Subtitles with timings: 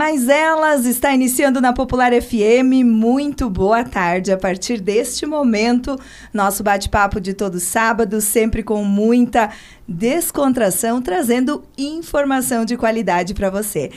[0.00, 2.86] Mas elas está iniciando na Popular FM.
[2.86, 4.32] Muito boa tarde.
[4.32, 5.94] A partir deste momento,
[6.32, 9.50] nosso bate-papo de todo sábado, sempre com muita
[9.86, 13.90] descontração, trazendo informação de qualidade para você.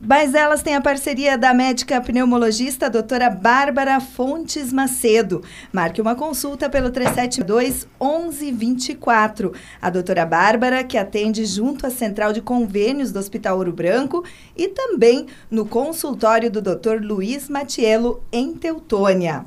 [0.00, 5.42] Mas elas têm a parceria da médica pneumologista doutora Bárbara Fontes Macedo.
[5.72, 9.52] Marque uma consulta pelo 372 1124.
[9.82, 14.24] A doutora Bárbara, que atende junto à Central de Convênios do Hospital Ouro Branco
[14.56, 19.46] e também no consultório do doutor Luiz Matiello, em Teutônia.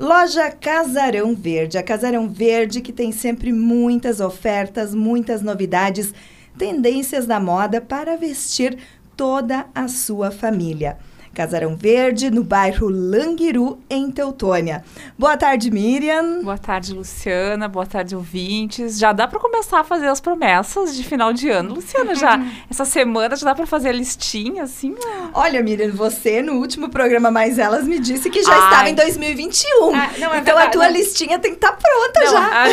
[0.00, 1.76] Loja Casarão Verde.
[1.76, 6.14] A Casarão Verde que tem sempre muitas ofertas, muitas novidades,
[6.56, 8.78] tendências da moda para vestir
[9.16, 10.98] toda a sua família.
[11.36, 14.82] Casarão Verde, no bairro Languiru, em Teutônia.
[15.18, 16.40] Boa tarde, Miriam.
[16.42, 17.68] Boa tarde, Luciana.
[17.68, 18.98] Boa tarde, ouvintes.
[18.98, 22.14] Já dá para começar a fazer as promessas de final de ano, Luciana.
[22.14, 22.40] Já
[22.70, 24.94] essa semana já dá para fazer a listinha, assim.
[25.34, 28.64] Olha, Miriam, você no último programa Mais Elas me disse que já Ai.
[28.64, 29.94] estava em 2021.
[29.94, 30.92] Ah, não, é então verdade, a tua não.
[30.92, 32.68] listinha tem que estar tá pronta não, já.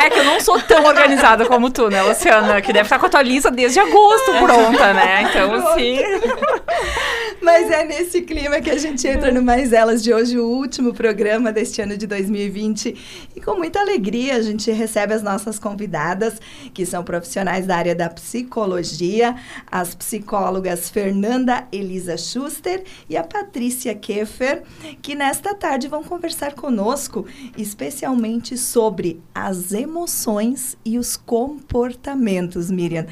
[0.06, 2.62] é que eu não sou tão organizada como tu, né, Luciana?
[2.62, 5.28] Que deve estar com a tua lista desde agosto pronta, né?
[5.28, 5.98] Então, assim.
[7.42, 10.92] Mas é nesse clima que a gente entra no Mais Elas de hoje, o último
[10.92, 13.30] programa deste ano de 2020.
[13.34, 16.40] E com muita alegria a gente recebe as nossas convidadas,
[16.72, 19.36] que são profissionais da área da psicologia,
[19.70, 24.62] as psicólogas Fernanda Elisa Schuster e a Patrícia Keffer,
[25.02, 33.06] que nesta tarde vão conversar conosco especialmente sobre as emoções e os comportamentos, Miriam.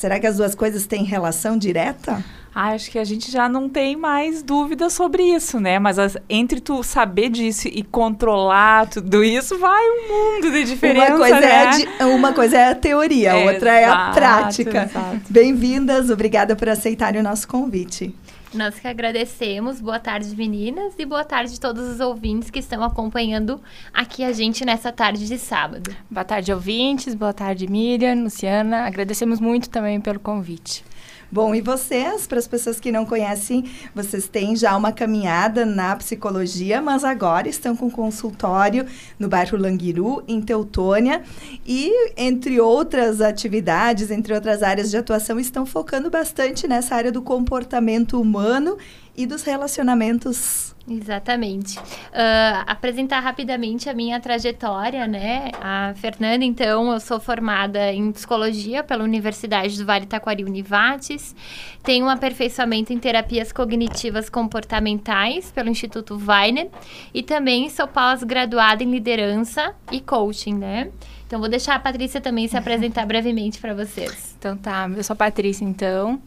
[0.00, 2.24] Será que as duas coisas têm relação direta?
[2.54, 5.78] Ah, acho que a gente já não tem mais dúvida sobre isso, né?
[5.78, 11.10] Mas as, entre tu saber disso e controlar tudo isso, vai um mundo de diferença,
[11.10, 11.50] uma coisa né?
[11.50, 14.90] É a, de, uma coisa é a teoria, a é, outra é a prática.
[15.28, 18.14] Bem-vindas, obrigada por aceitarem o nosso convite.
[18.52, 19.80] Nós que agradecemos.
[19.80, 23.60] Boa tarde, meninas, e boa tarde a todos os ouvintes que estão acompanhando
[23.94, 25.94] aqui a gente nessa tarde de sábado.
[26.10, 27.14] Boa tarde, ouvintes.
[27.14, 28.86] Boa tarde, Miriam, Luciana.
[28.86, 30.84] Agradecemos muito também pelo convite.
[31.32, 33.64] Bom, e vocês, para as pessoas que não conhecem,
[33.94, 38.84] vocês têm já uma caminhada na psicologia, mas agora estão com consultório
[39.16, 41.22] no bairro Languiru, em Teutônia,
[41.64, 47.22] e entre outras atividades, entre outras áreas de atuação, estão focando bastante nessa área do
[47.22, 48.76] comportamento humano
[49.20, 50.74] e dos relacionamentos.
[50.88, 51.78] Exatamente.
[51.78, 55.50] Uh, apresentar rapidamente a minha trajetória, né?
[55.60, 61.34] A Fernanda, então, eu sou formada em psicologia pela Universidade do Vale Taquari Univates.
[61.82, 66.68] Tenho um aperfeiçoamento em terapias cognitivas comportamentais pelo Instituto Weiner.
[67.14, 70.90] E também sou pós-graduada em liderança e coaching, né?
[71.26, 74.34] Então, vou deixar a Patrícia também se apresentar brevemente para vocês.
[74.36, 74.90] Então, tá.
[74.96, 76.20] Eu sou a Patrícia, então.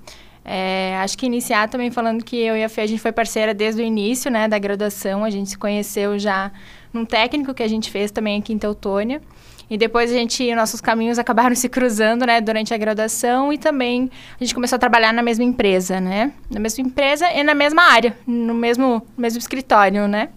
[0.46, 3.54] É, acho que iniciar também falando que eu e a Fê, a gente foi parceira
[3.54, 5.24] desde o início, né, da graduação.
[5.24, 6.52] A gente se conheceu já
[6.92, 9.22] num técnico que a gente fez também aqui em Teutônia.
[9.70, 14.12] E depois a gente, nossos caminhos acabaram se cruzando, né, durante a graduação e também
[14.40, 16.34] a gente começou a trabalhar na mesma empresa, né?
[16.50, 20.30] Na mesma empresa e na mesma área, no mesmo, mesmo escritório, né?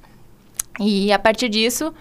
[0.79, 1.93] E a partir disso,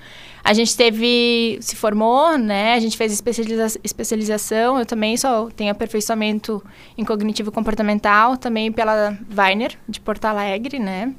[0.46, 2.76] a gente teve, se formou, né?
[2.76, 4.78] A gente fez especializa especialização.
[4.78, 6.64] Eu também só tenho aperfeiçoamento
[6.96, 11.16] em cognitivo comportamental, também pela Weiner, de Porto Alegre, né?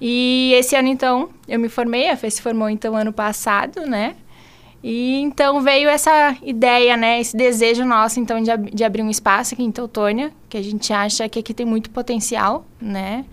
[0.00, 2.10] E esse ano, então, eu me formei.
[2.10, 4.16] A Fê se formou, então, ano passado, né?
[4.82, 7.20] E então veio essa ideia, né?
[7.20, 10.62] Esse desejo nosso, então, de, ab de abrir um espaço aqui em Teutônia, que a
[10.62, 13.24] gente acha que aqui tem muito potencial, né?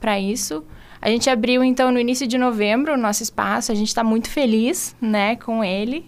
[0.00, 0.64] Para isso.
[1.02, 3.72] A gente abriu, então, no início de novembro o nosso espaço.
[3.72, 6.04] A gente está muito feliz, né, com ele.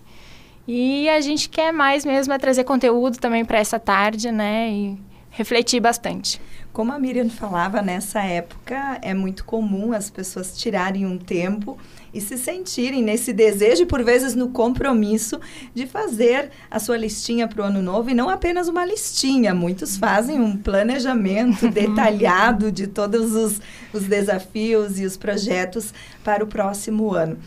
[0.67, 4.99] E a gente quer mais mesmo é trazer conteúdo também para essa tarde, né, e
[5.33, 6.41] refletir bastante.
[6.73, 11.77] Como a Miriam falava, nessa época é muito comum as pessoas tirarem um tempo
[12.15, 15.39] e se sentirem nesse desejo e por vezes no compromisso
[15.75, 19.55] de fazer a sua listinha para o ano novo e não apenas uma listinha.
[19.55, 23.61] Muitos fazem um planejamento detalhado de todos os,
[23.93, 25.93] os desafios e os projetos
[26.25, 27.39] para o próximo ano.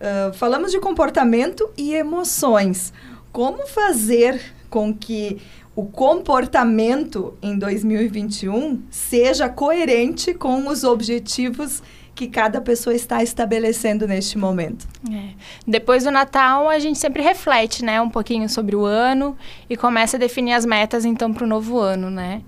[0.00, 2.92] Uh, falamos de comportamento e emoções.
[3.30, 5.40] Como fazer com que
[5.76, 11.82] o comportamento em 2021 seja coerente com os objetivos
[12.14, 14.86] que cada pessoa está estabelecendo neste momento.
[15.12, 15.30] É.
[15.66, 19.36] Depois do Natal, a gente sempre reflete, né, um pouquinho sobre o ano
[19.68, 22.42] e começa a definir as metas então para o novo ano, né?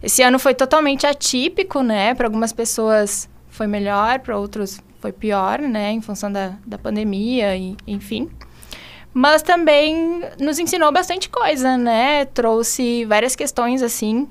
[0.00, 2.14] Esse ano foi totalmente atípico, né?
[2.14, 5.90] Para algumas pessoas foi melhor, para outros foi pior, né?
[5.90, 8.30] Em função da, da pandemia e enfim.
[9.14, 12.24] Mas também nos ensinou bastante coisa, né?
[12.26, 14.28] Trouxe várias questões assim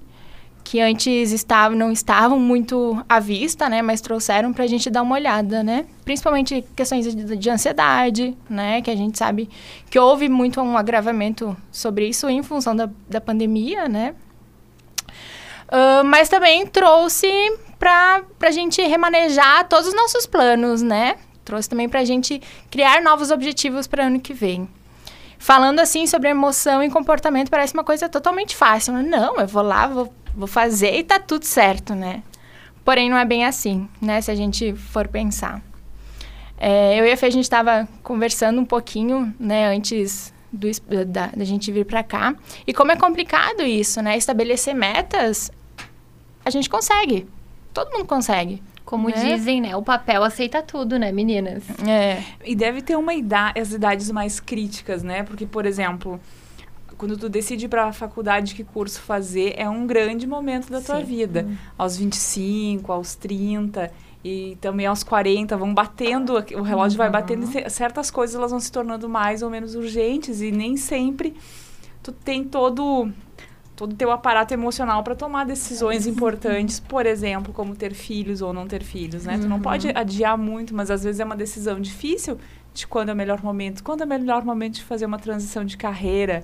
[0.63, 3.81] que antes estavam, não estavam muito à vista, né?
[3.81, 5.85] Mas trouxeram para a gente dar uma olhada, né?
[6.05, 8.81] Principalmente questões de, de, ansiedade, né?
[8.81, 9.49] Que a gente sabe
[9.89, 14.15] que houve muito um agravamento sobre isso em função da, da pandemia, né?
[15.67, 17.27] Uh, mas também trouxe
[17.79, 21.15] para a gente remanejar todos os nossos planos, né?
[21.51, 24.69] Trouxe também para a gente criar novos objetivos para ano que vem.
[25.37, 28.93] Falando assim sobre emoção e comportamento parece uma coisa totalmente fácil.
[28.93, 32.23] Não, eu vou lá, vou, vou fazer e tá tudo certo, né?
[32.85, 34.21] Porém, não é bem assim, né?
[34.21, 35.61] Se a gente for pensar.
[36.57, 40.69] É, eu e a Fê, a gente estava conversando um pouquinho, né, antes do,
[41.05, 42.33] da, da gente vir para cá.
[42.65, 44.15] E como é complicado isso, né?
[44.15, 45.51] Estabelecer metas
[46.45, 47.27] a gente consegue.
[47.73, 48.63] Todo mundo consegue.
[48.85, 49.15] Como né?
[49.15, 49.75] dizem, né?
[49.75, 51.63] O papel aceita tudo, né, meninas?
[51.87, 52.23] É.
[52.43, 55.23] E deve ter uma idade, as idades mais críticas, né?
[55.23, 56.19] Porque, por exemplo,
[56.97, 60.99] quando tu decide para a faculdade que curso fazer, é um grande momento da tua
[60.99, 61.05] Sim.
[61.05, 61.45] vida.
[61.49, 61.55] Hum.
[61.77, 63.91] Aos 25, aos 30
[64.23, 67.03] e também aos 40 vão batendo, o relógio uhum.
[67.03, 70.77] vai batendo e certas coisas elas vão se tornando mais ou menos urgentes e nem
[70.77, 71.35] sempre
[72.03, 73.11] tu tem todo
[73.81, 78.53] todo o teu aparato emocional para tomar decisões importantes, por exemplo, como ter filhos ou
[78.53, 79.33] não ter filhos, né?
[79.33, 79.41] Uhum.
[79.41, 79.93] Tu não pode uhum.
[79.95, 82.37] adiar muito, mas às vezes é uma decisão difícil
[82.75, 85.65] de quando é o melhor momento, quando é o melhor momento de fazer uma transição
[85.65, 86.43] de carreira,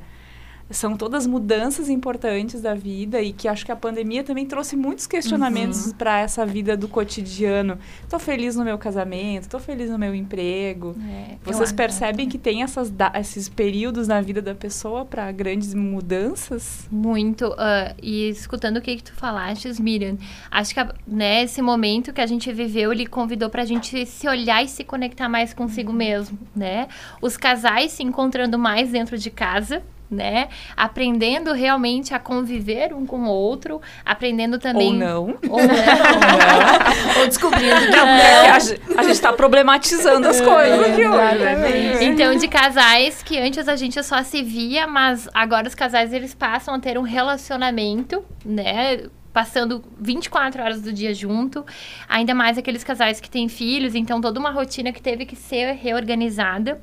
[0.69, 5.07] são todas mudanças importantes da vida e que acho que a pandemia também trouxe muitos
[5.07, 5.93] questionamentos uhum.
[5.93, 7.77] para essa vida do cotidiano.
[8.03, 10.95] Estou feliz no meu casamento, estou feliz no meu emprego.
[11.09, 16.87] É, Vocês percebem que tem essas esses períodos na vida da pessoa para grandes mudanças?
[16.91, 17.47] Muito.
[17.47, 20.17] Uh, e escutando o que, que tu falaste, Miriam,
[20.51, 24.27] acho que né, esse momento que a gente viveu, ele convidou para a gente se
[24.27, 25.97] olhar e se conectar mais consigo uhum.
[25.97, 26.87] mesmo, né?
[27.21, 30.49] Os casais se encontrando mais dentro de casa, né?
[30.75, 34.87] Aprendendo realmente a conviver um com o outro, aprendendo também.
[34.87, 35.23] Ou não.
[35.49, 37.21] Ou não.
[37.21, 38.07] ou, descobrindo que não.
[38.07, 41.43] É a, gente está problematizando as coisas aqui hoje.
[41.43, 42.03] Né?
[42.03, 46.33] Então, de casais que antes a gente só se via, mas agora os casais eles
[46.33, 49.03] passam a ter um relacionamento, né?
[49.37, 51.63] Passando 24 horas do dia junto,
[52.09, 55.73] ainda mais aqueles casais que têm filhos, então toda uma rotina que teve que ser
[55.73, 56.81] reorganizada.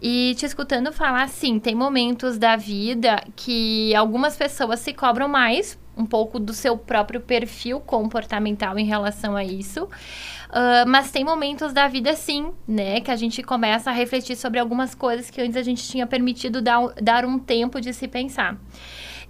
[0.00, 5.76] E te escutando falar, sim, tem momentos da vida que algumas pessoas se cobram mais
[5.96, 9.84] um pouco do seu próprio perfil comportamental em relação a isso.
[9.84, 13.00] Uh, mas tem momentos da vida, sim, né?
[13.00, 16.62] Que a gente começa a refletir sobre algumas coisas que antes a gente tinha permitido
[16.62, 18.56] dar, dar um tempo de se pensar.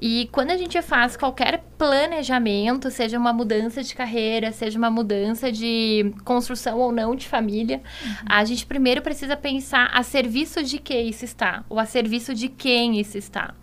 [0.01, 5.51] E quando a gente faz qualquer planejamento, seja uma mudança de carreira, seja uma mudança
[5.51, 8.15] de construção ou não de família, uhum.
[8.29, 12.49] a gente primeiro precisa pensar a serviço de que isso está, ou a serviço de
[12.49, 13.55] quem isso está.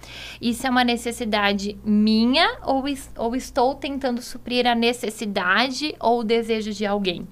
[0.42, 2.84] Isso é uma necessidade minha ou,
[3.18, 7.28] ou estou tentando suprir a necessidade ou o desejo de alguém?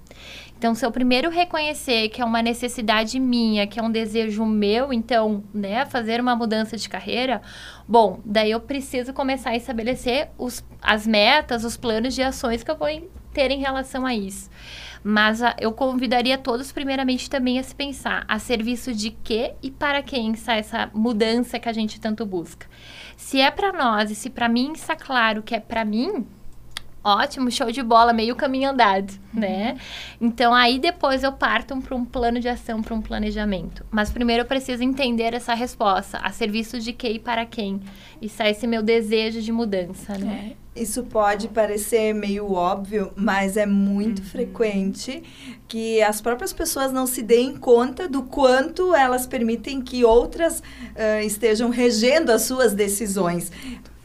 [0.62, 4.94] Então, se eu primeiro reconhecer que é uma necessidade minha, que é um desejo meu,
[4.94, 7.42] então, né, fazer uma mudança de carreira,
[7.88, 12.70] bom, daí eu preciso começar a estabelecer os, as metas, os planos de ações que
[12.70, 12.88] eu vou
[13.34, 14.52] ter em relação a isso.
[15.04, 19.72] Mas a, eu convidaria todos, primeiramente, também a se pensar a serviço de quê e
[19.72, 22.68] para quem está essa mudança que a gente tanto busca.
[23.18, 26.28] Se é para nós e se para mim está claro que é para mim,
[27.04, 29.40] Ótimo, show de bola, meio caminho andado, uhum.
[29.40, 29.78] né?
[30.20, 33.84] Então aí depois eu parto para um plano de ação, para um planejamento.
[33.90, 37.82] Mas primeiro eu preciso entender essa resposta, a serviço de quem e para quem.
[38.22, 40.54] Isso é esse meu desejo de mudança, né?
[40.58, 40.62] É.
[40.74, 44.26] Isso pode parecer meio óbvio, mas é muito uhum.
[44.26, 45.22] frequente
[45.68, 51.26] que as próprias pessoas não se deem conta do quanto elas permitem que outras uh,
[51.26, 53.52] estejam regendo as suas decisões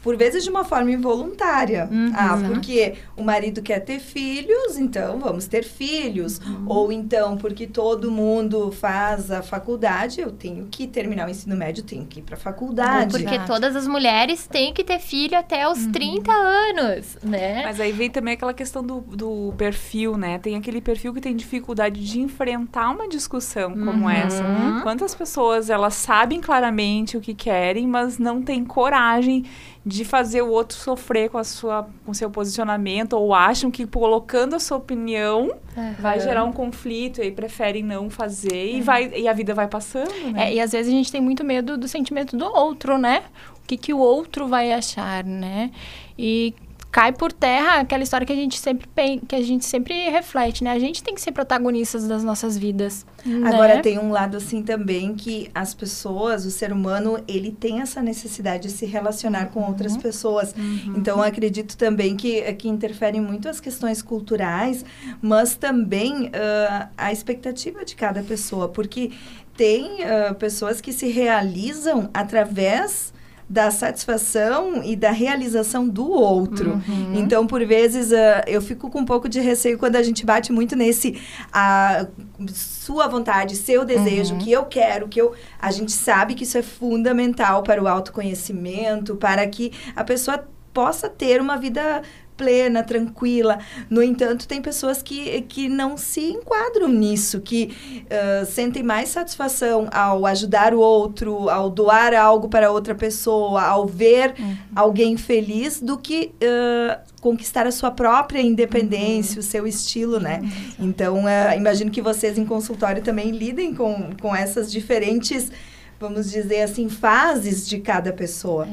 [0.06, 1.88] por vezes de uma forma involuntária.
[1.90, 2.12] Uhum.
[2.14, 6.38] Ah, porque o marido quer ter filhos, então vamos ter filhos.
[6.38, 6.64] Uhum.
[6.68, 11.82] Ou então, porque todo mundo faz a faculdade, eu tenho que terminar o ensino médio,
[11.82, 13.16] tenho que ir para a faculdade.
[13.16, 15.90] Ou porque todas as mulheres têm que ter filho até os uhum.
[15.90, 17.64] 30 anos, né?
[17.64, 20.38] Mas aí vem também aquela questão do, do perfil, né?
[20.38, 24.10] Tem aquele perfil que tem dificuldade de enfrentar uma discussão como uhum.
[24.10, 24.44] essa.
[24.84, 29.44] Quantas pessoas, elas sabem claramente o que querem, mas não têm coragem
[29.86, 34.56] de fazer o outro sofrer com a sua com seu posicionamento ou acham que colocando
[34.56, 35.44] a sua opinião
[35.76, 35.94] uhum.
[36.00, 38.78] vai gerar um conflito e preferem não fazer uhum.
[38.78, 40.48] e vai e a vida vai passando, né?
[40.48, 43.22] É, e às vezes a gente tem muito medo do sentimento do outro, né?
[43.62, 45.70] O que que o outro vai achar, né?
[46.18, 46.52] E
[46.96, 48.88] cai por terra aquela história que a gente sempre
[49.28, 50.70] que a gente sempre reflete, né?
[50.70, 53.04] A gente tem que ser protagonistas das nossas vidas.
[53.44, 53.82] Agora né?
[53.82, 58.68] tem um lado assim também que as pessoas, o ser humano, ele tem essa necessidade
[58.68, 60.00] de se relacionar com outras Uhum.
[60.00, 60.54] pessoas.
[60.96, 64.82] Então eu acredito também que que interferem muito as questões culturais,
[65.20, 69.10] mas também ah, a expectativa de cada pessoa, porque
[69.54, 73.12] tem ah, pessoas que se realizam através
[73.48, 76.72] da satisfação e da realização do outro.
[76.88, 77.12] Uhum.
[77.14, 80.50] Então, por vezes, ah, eu fico com um pouco de receio quando a gente bate
[80.52, 81.20] muito nesse
[81.52, 82.06] a
[82.52, 84.38] sua vontade, seu desejo, Uhum.
[84.40, 85.32] que eu quero, que eu.
[85.60, 91.08] A gente sabe que isso é fundamental para o autoconhecimento, para que a pessoa possa
[91.08, 92.02] ter uma vida
[92.36, 93.58] plena, tranquila.
[93.88, 99.88] No entanto, tem pessoas que, que não se enquadram nisso, que ah, sentem mais satisfação
[99.92, 104.34] ao ajudar o outro, ao doar algo para outra pessoa, ao ver
[104.74, 110.40] alguém feliz, do que ah, conquistar a sua própria independência, o seu estilo, né?
[110.78, 115.50] Então, ah, imagino que vocês em consultório também lidem com, com essas diferentes,
[115.98, 118.66] vamos dizer assim, fases de cada pessoa.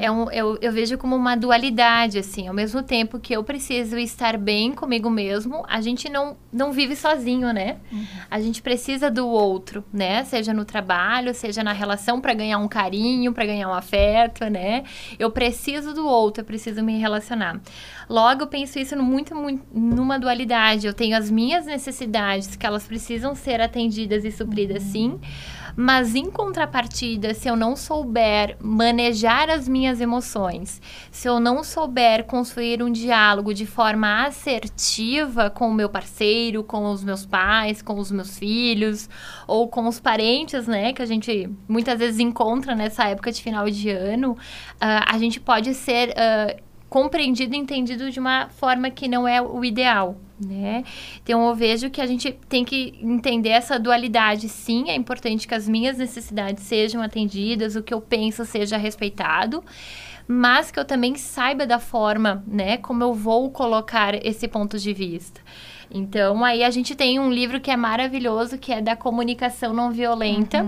[0.00, 2.48] É um, eu, eu vejo como uma dualidade, assim.
[2.48, 6.96] Ao mesmo tempo que eu preciso estar bem comigo mesmo, a gente não, não vive
[6.96, 7.76] sozinho, né?
[8.30, 10.24] A gente precisa do outro, né?
[10.24, 14.84] Seja no trabalho, seja na relação para ganhar um carinho, para ganhar um afeto, né?
[15.18, 17.60] Eu preciso do outro, eu preciso me relacionar.
[18.08, 20.86] Logo, eu penso isso no muito, muito numa dualidade.
[20.86, 25.20] Eu tenho as minhas necessidades, que elas precisam ser atendidas e supridas, sim.
[25.76, 32.24] Mas em contrapartida, se eu não souber manejar as minhas emoções, se eu não souber
[32.24, 37.98] construir um diálogo de forma assertiva com o meu parceiro, com os meus pais, com
[37.98, 39.08] os meus filhos,
[39.46, 43.68] ou com os parentes, né, que a gente muitas vezes encontra nessa época de final
[43.68, 44.36] de ano,
[44.80, 46.56] ah, a gente pode ser ah,
[46.92, 50.84] compreendido e entendido de uma forma que não é o ideal, né?
[51.22, 54.46] Então eu vejo que a gente tem que entender essa dualidade.
[54.50, 59.64] Sim, é importante que as minhas necessidades sejam atendidas, o que eu penso seja respeitado,
[60.28, 64.92] mas que eu também saiba da forma, né, como eu vou colocar esse ponto de
[64.92, 65.40] vista.
[65.90, 69.90] Então aí a gente tem um livro que é maravilhoso, que é da comunicação não
[69.90, 70.62] violenta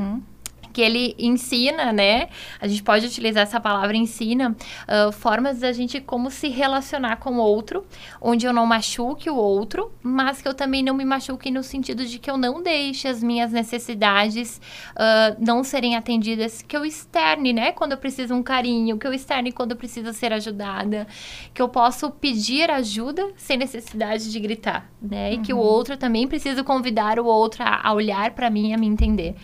[0.75, 2.29] que ele ensina, né?
[2.61, 4.57] A gente pode utilizar essa palavra ensina,
[4.89, 7.87] ah, formas da gente como se relacionar com o outro,
[8.21, 12.05] onde eu não machuque o outro, mas que eu também não me machuque no sentido
[12.05, 14.61] de que eu não deixe as minhas necessidades
[14.97, 17.71] ah, não serem atendidas, que eu externe, né?
[17.71, 21.07] Quando eu preciso um carinho, que eu externe quando eu preciso ser ajudada,
[21.55, 25.35] que eu posso pedir ajuda sem necessidade de gritar, né?
[25.35, 28.77] E que o outro também precisa convidar o outro a, a olhar para mim, a
[28.77, 29.37] me entender.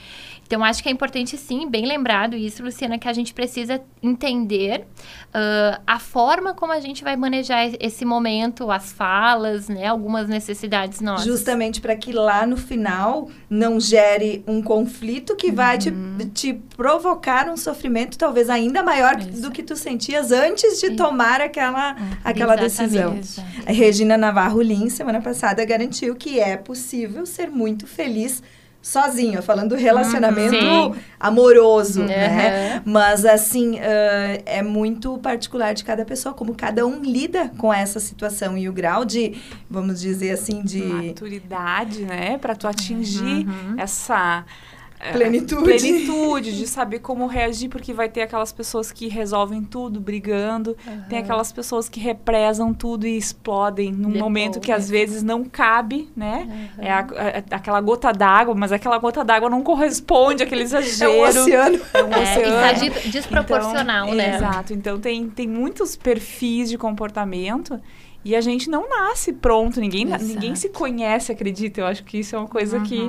[0.50, 4.84] Então, acho que é importante, sim, bem lembrado isso, Luciana, que a gente precisa entender
[5.32, 9.86] ah, a forma como a gente vai manejar esse momento, as falas, né?
[9.86, 11.24] Algumas necessidades nossas.
[11.24, 16.18] Justamente para que lá no final não gere um conflito que vai te, Uhum.
[16.34, 21.94] te provocar um sofrimento talvez ainda maior do que tu sentias antes de tomar aquela,
[22.24, 23.16] aquela decisão.
[23.16, 23.68] Exatamente.
[23.68, 28.42] A Regina Navarro Lins, semana passada, garantiu que é possível ser muito feliz
[28.82, 31.00] sozinho, falando do relacionamento Sim.
[31.18, 32.74] amoroso, né?
[32.76, 32.82] Aham.
[32.84, 38.00] Mas, assim, ah, é muito particular de cada pessoa, como cada um lida com essa
[38.00, 42.38] situação e o grau de, vamos dizer assim, de Maturidade, né?
[42.38, 43.46] Para tu atingir
[43.76, 44.79] essa eh,
[45.12, 45.62] Plenitude.
[45.64, 50.76] plenitude de saber como reagir, porque vai ter aquelas pessoas que resolvem tudo brigando,
[51.08, 54.18] tem aquelas pessoas que represam tudo e explodem num Depois.
[54.22, 56.70] momento que às vezes não cabe, né?
[56.78, 61.12] É, a- é aquela gota d'água, mas aquela gota d'água não corresponde àquele é exagero.
[61.12, 61.80] um oceano.
[61.94, 62.60] É um É, e oceano.
[62.60, 64.36] tá di- desproporcional, Então, né?
[64.36, 64.72] Exato.
[64.74, 67.80] Então tem, tem muitos perfis de comportamento
[68.24, 69.80] e a gente não nasce pronto.
[69.80, 70.24] Ninguém, Exato.
[70.24, 71.80] ninguém se conhece, acredita.
[71.80, 73.08] Eu acho que isso é uma coisa que.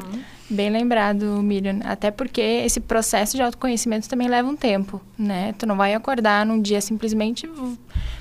[0.50, 1.80] Bem lembrado, Miriam.
[1.84, 5.54] Até porque esse processo de autoconhecimento também leva um tempo, né?
[5.58, 7.50] Tu não vai acordar num dia simplesmente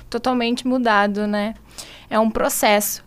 [0.09, 1.53] totalmente mudado, né?
[2.09, 3.03] É um processo.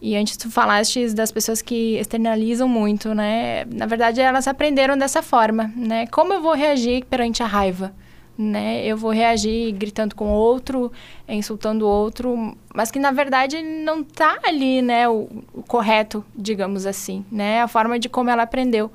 [0.00, 3.64] E antes tu falaste das pessoas que externalizam muito, né?
[3.64, 6.06] Na verdade, elas aprenderam dessa forma, né?
[6.08, 7.94] Como eu vou reagir perante a raiva?
[8.36, 8.84] Né?
[8.84, 10.90] Eu vou reagir gritando com o outro,
[11.28, 17.24] insultando outro, mas que na verdade não tá ali, né, o, o correto, digamos assim,
[17.30, 17.62] né?
[17.62, 18.90] A forma de como ela aprendeu.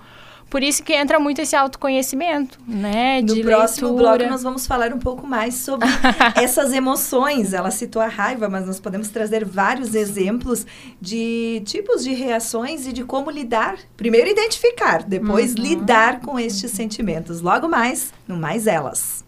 [0.50, 3.22] Por isso que entra muito esse autoconhecimento, né?
[3.22, 4.18] No próximo leitura.
[4.18, 5.88] bloco, nós vamos falar um pouco mais sobre
[6.36, 7.54] essas emoções.
[7.54, 10.66] Ela citou a raiva, mas nós podemos trazer vários exemplos
[11.00, 13.78] de tipos de reações e de como lidar.
[13.96, 17.42] Primeiro, identificar, depois, lidar com estes sentimentos.
[17.42, 19.24] Logo mais, no Mais Elas.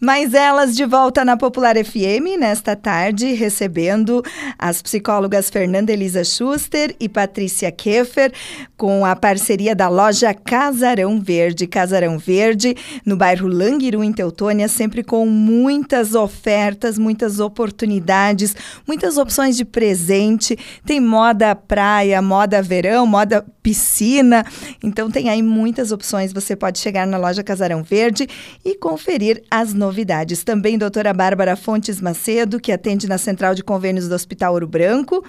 [0.00, 4.22] Mais elas de volta na Popular FM nesta tarde, recebendo
[4.58, 8.32] as psicólogas Fernanda Elisa Schuster e Patrícia Keffer,
[8.78, 11.66] com a parceria da loja Casarão Verde.
[11.66, 19.54] Casarão Verde, no bairro Languiru, em Teutônia, sempre com muitas ofertas, muitas oportunidades, muitas opções
[19.54, 20.56] de presente.
[20.86, 24.46] Tem moda praia, moda verão, moda piscina.
[24.82, 26.32] Então tem aí muitas opções.
[26.32, 28.26] Você pode chegar na loja Casarão Verde
[28.64, 29.89] e conferir as novidades.
[30.44, 35.24] Também doutora Bárbara Fontes Macedo, que atende na Central de Convênios do Hospital Ouro Branco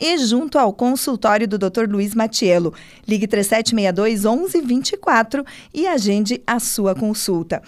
[0.00, 1.88] e junto ao consultório do Dr.
[1.88, 2.72] Luiz Matiello.
[3.06, 7.62] Ligue 3762 1124 e agende a sua consulta.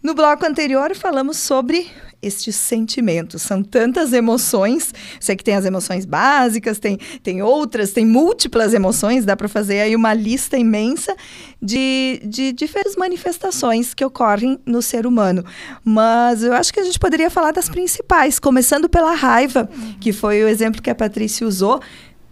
[0.00, 1.90] No bloco anterior, falamos sobre
[2.22, 3.42] estes sentimentos.
[3.42, 4.92] São tantas emoções.
[5.20, 9.24] Sei que tem as emoções básicas, tem, tem outras, tem múltiplas emoções.
[9.24, 11.16] Dá para fazer aí uma lista imensa
[11.60, 15.44] de, de diferentes manifestações que ocorrem no ser humano.
[15.84, 19.68] Mas eu acho que a gente poderia falar das principais, começando pela raiva,
[20.00, 21.80] que foi o exemplo que a Patrícia usou.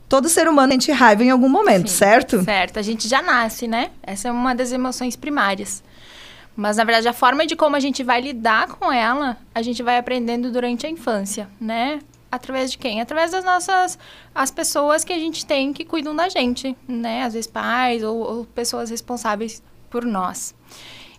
[0.09, 2.45] Todo ser humano sente raiva em algum momento, Sim, certo?
[2.45, 2.79] Certo.
[2.79, 3.91] A gente já nasce, né?
[4.05, 5.83] Essa é uma das emoções primárias.
[6.57, 9.83] Mas, na verdade, a forma de como a gente vai lidar com ela, a gente
[9.83, 12.01] vai aprendendo durante a infância, né?
[12.33, 13.01] Através de quem?
[13.01, 13.99] Através das nossas...
[14.35, 17.25] As pessoas que a gente tem que cuidam da gente, né?
[17.25, 20.55] Às vezes pais ou, ou pessoas responsáveis por nós.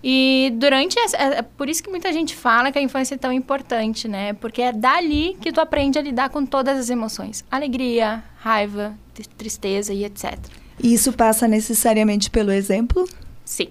[0.03, 0.97] E durante...
[0.99, 4.07] Essa, é, é por isso que muita gente fala que a infância é tão importante,
[4.07, 4.33] né?
[4.33, 7.45] Porque é dali que tu aprende a lidar com todas as emoções.
[7.51, 8.95] Alegria, raiva,
[9.37, 10.35] tristeza e etc.
[10.81, 13.07] E isso passa necessariamente pelo exemplo?
[13.45, 13.69] Sim.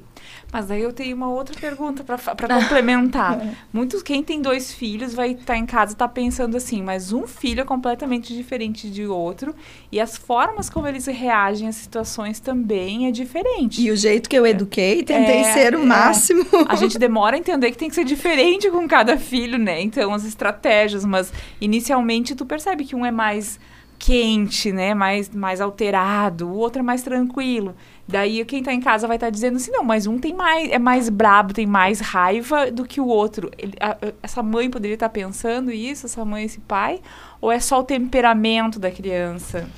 [0.57, 2.17] Mas aí eu tenho uma outra pergunta para
[2.49, 3.39] complementar.
[3.71, 7.13] Muitos, quem tem dois filhos vai estar tá em casa e tá pensando assim, mas
[7.13, 9.55] um filho é completamente diferente de outro
[9.93, 13.83] e as formas como eles reagem às situações também é diferente.
[13.83, 16.47] E o jeito que eu eduquei, tentei é, ser o é, máximo.
[16.67, 19.83] A gente demora a entender que tem que ser diferente com cada filho, né?
[19.83, 23.61] Então, as estratégias, mas inicialmente tu percebe que um é mais
[23.99, 24.95] quente, né?
[24.95, 27.75] Mais, mais alterado, o outro é mais tranquilo.
[28.09, 30.71] Daí quem tá em casa vai estar tá dizendo assim, não, mas um tem mais,
[30.71, 33.51] é mais brabo, tem mais raiva do que o outro.
[33.59, 37.01] Ele, a, essa mãe poderia estar tá pensando isso, essa mãe, esse pai?
[37.41, 39.69] Ou é só o temperamento da criança?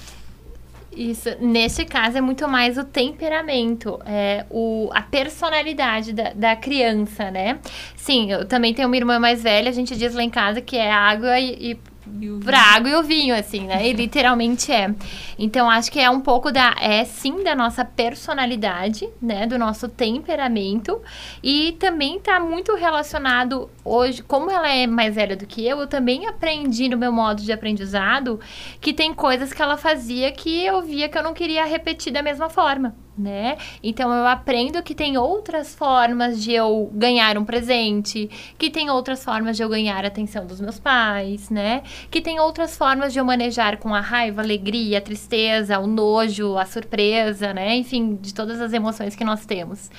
[0.99, 7.31] Isso, nesse caso é muito mais o temperamento, é, o, a personalidade da, da criança,
[7.31, 7.61] né?
[7.95, 10.77] Sim, eu também tenho uma irmã mais velha, a gente diz lá em casa que
[10.77, 11.79] é água e, e
[12.45, 13.89] pra água e o vinho, assim, né?
[13.89, 14.95] E literalmente é.
[15.39, 16.75] Então, acho que é um pouco da.
[16.81, 19.47] É sim da nossa personalidade, né?
[19.47, 21.01] Do nosso temperamento.
[21.43, 25.87] E também tá muito relacionado hoje, como ela é mais velha do que eu, eu
[25.87, 28.39] também aprendi no meu modo de aprendizado
[28.81, 32.23] que tem coisas que ela fazia que eu via que eu não queria repetir da
[32.23, 33.57] mesma forma né?
[33.83, 39.25] Então eu aprendo que tem outras formas de eu ganhar um presente, que tem outras
[39.25, 41.83] formas de eu ganhar a atenção dos meus pais, né?
[42.11, 45.87] Que tem outras formas de eu manejar com a raiva, a alegria, a tristeza, o
[45.87, 47.77] nojo, a surpresa, né?
[47.77, 49.91] Enfim, de todas as emoções que nós temos.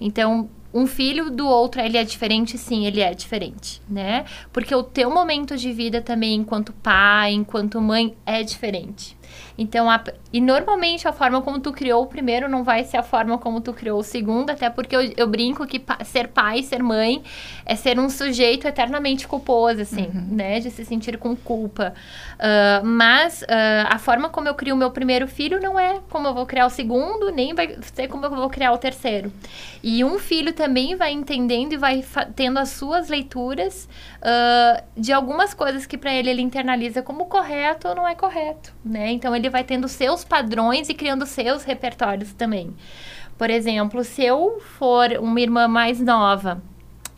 [0.00, 2.58] Então, um filho do outro, ele é diferente?
[2.58, 4.24] Sim, ele é diferente, né?
[4.52, 9.17] Porque o teu momento de vida também, enquanto pai, enquanto mãe, é diferente.
[9.58, 10.00] Então, a,
[10.32, 13.60] e normalmente a forma como tu criou o primeiro não vai ser a forma como
[13.60, 17.24] tu criou o segundo, até porque eu, eu brinco que pa, ser pai, ser mãe,
[17.66, 20.28] é ser um sujeito eternamente culposo, assim, uhum.
[20.30, 20.60] né?
[20.60, 21.92] De se sentir com culpa.
[22.34, 23.46] Uh, mas uh,
[23.88, 26.66] a forma como eu crio o meu primeiro filho não é como eu vou criar
[26.66, 29.32] o segundo, nem vai ser como eu vou criar o terceiro.
[29.82, 32.04] E um filho também vai entendendo e vai
[32.36, 37.88] tendo as suas leituras uh, de algumas coisas que para ele ele internaliza como correto
[37.88, 39.10] ou não é correto, né?
[39.10, 42.74] Então ele vai tendo seus padrões e criando seus repertórios também.
[43.36, 46.62] Por exemplo, se eu for uma irmã mais nova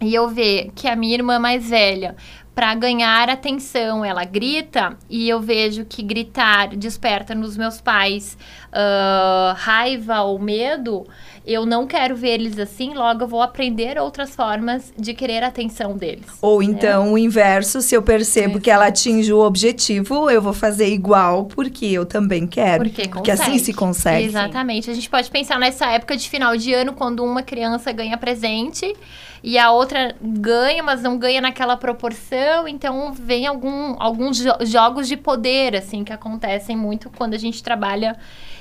[0.00, 2.16] e eu ver que a minha irmã mais velha
[2.54, 4.04] para ganhar atenção.
[4.04, 8.36] Ela grita e eu vejo que gritar desperta nos meus pais
[8.68, 11.06] uh, raiva ou medo.
[11.46, 15.48] Eu não quero ver eles assim, logo eu vou aprender outras formas de querer a
[15.48, 16.26] atenção deles.
[16.40, 16.66] Ou né?
[16.66, 21.46] então o inverso, se eu percebo que ela atinge o objetivo, eu vou fazer igual
[21.46, 22.84] porque eu também quero.
[22.84, 24.26] Porque, porque assim se consegue.
[24.26, 24.90] Exatamente.
[24.90, 28.94] A gente pode pensar nessa época de final de ano, quando uma criança ganha presente
[29.42, 32.68] e a outra ganha, mas não ganha naquela proporção.
[32.68, 37.62] Então, vem algum, alguns jo jogos de poder, assim, que acontecem muito quando a gente
[37.62, 38.16] trabalha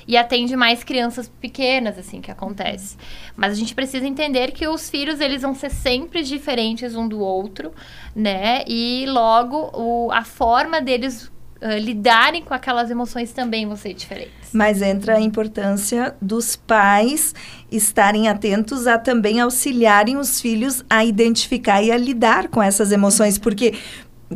[0.10, 2.98] e atende mais crianças pequenas, assim, que acontece.
[3.38, 7.20] Mas a gente precisa entender que os filhos, eles vão ser sempre diferentes um do
[7.20, 7.72] outro,
[8.16, 8.64] né?
[8.68, 11.26] E logo, o, a forma deles
[11.62, 14.50] uh, lidarem com aquelas emoções também vão ser diferentes.
[14.52, 17.36] Mas entra a importância dos pais
[17.72, 23.38] estarem atentos a também auxiliarem os filhos a identificar e a lidar com essas emoções,
[23.38, 23.76] porque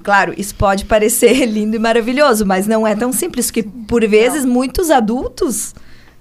[0.02, 4.46] Claro, isso pode parecer lindo e maravilhoso, mas não é tão simples, que por vezes
[4.46, 5.74] muitos adultos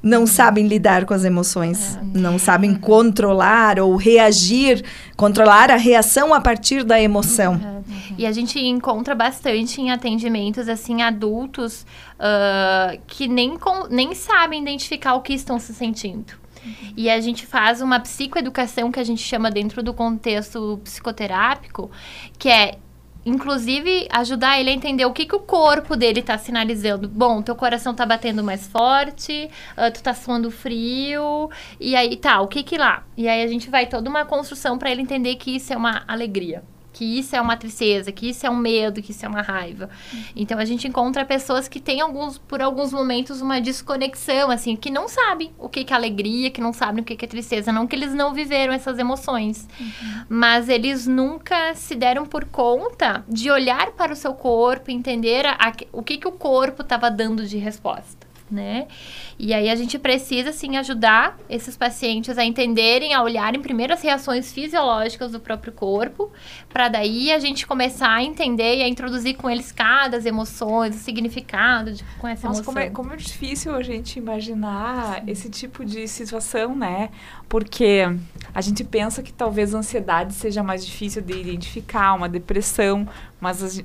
[0.03, 2.19] não sabem lidar com as emoções, é.
[2.19, 4.85] não sabem controlar ou reagir,
[5.17, 7.55] controlar a reação a partir da emoção.
[7.55, 8.15] Uhum.
[8.19, 11.87] E a gente encontra bastante em atendimentos, assim, adultos
[12.19, 16.35] uh, que nem, com, nem sabem identificar o que estão se sentindo.
[16.65, 16.93] Uhum.
[16.97, 21.91] E a gente faz uma psicoeducação que a gente chama dentro do contexto psicoterápico,
[22.39, 22.79] que é
[23.25, 27.09] inclusive ajudar ele a entender o que, que o corpo dele está sinalizando.
[27.09, 32.41] Bom, teu coração está batendo mais forte, uh, tu tá suando frio, e aí tá,
[32.41, 33.05] o que que lá?
[33.17, 36.03] E aí a gente vai toda uma construção para ele entender que isso é uma
[36.07, 36.63] alegria
[37.03, 39.91] que isso é uma tristeza, que isso é um medo, que isso é uma raiva.
[40.37, 44.88] Então a gente encontra pessoas que têm alguns, por alguns momentos uma desconexão, assim, que
[44.88, 47.73] não sabem o que, que é alegria, que não sabem o que, que é tristeza,
[47.73, 50.25] não que eles não viveram essas emoções, uhum.
[50.29, 55.55] mas eles nunca se deram por conta de olhar para o seu corpo, entender a,
[55.55, 58.87] a, o que, que o corpo estava dando de resposta né?
[59.38, 64.03] E aí a gente precisa, sim, ajudar esses pacientes a entenderem, a olharem primeiro as
[64.03, 66.31] reações fisiológicas do próprio corpo,
[66.69, 70.95] para daí a gente começar a entender e a introduzir com eles cada as emoções,
[70.95, 72.75] o significado de, com essa Nossa, emoção.
[72.75, 77.11] Como é, como é difícil a gente imaginar esse tipo de situação, né?
[77.49, 78.05] Porque
[78.55, 83.09] a gente pensa que talvez a ansiedade seja mais difícil de identificar, uma depressão,
[83.41, 83.83] mas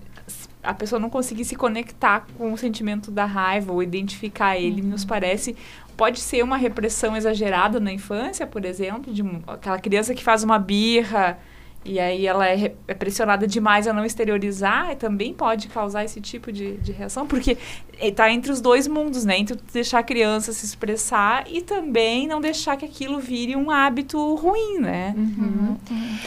[0.67, 4.89] a pessoa não conseguir se conectar com o sentimento da raiva ou identificar ele, uhum.
[4.89, 5.55] nos parece
[5.95, 10.59] pode ser uma repressão exagerada na infância, por exemplo, de aquela criança que faz uma
[10.59, 11.39] birra
[11.87, 16.51] e aí ela é, é pressionada demais a não exteriorizar, também pode causar esse tipo
[16.51, 17.57] de, de reação, porque
[17.97, 19.37] está entre os dois mundos, né?
[19.37, 24.35] Entre deixar a criança se expressar e também não deixar que aquilo vire um hábito
[24.35, 25.15] ruim, né?
[25.17, 25.77] Uhum.
[25.89, 26.17] Uhum.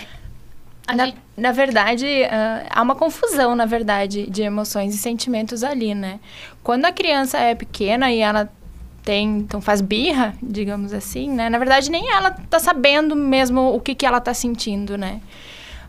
[0.95, 6.21] Na, na verdade, uh, há uma confusão, na verdade, de emoções e sentimentos ali, né?
[6.63, 8.51] Quando a criança é pequena e ela
[9.05, 11.49] tem, então faz birra, digamos assim, né?
[11.49, 15.21] Na verdade, nem ela tá sabendo mesmo o que, que ela tá sentindo, né?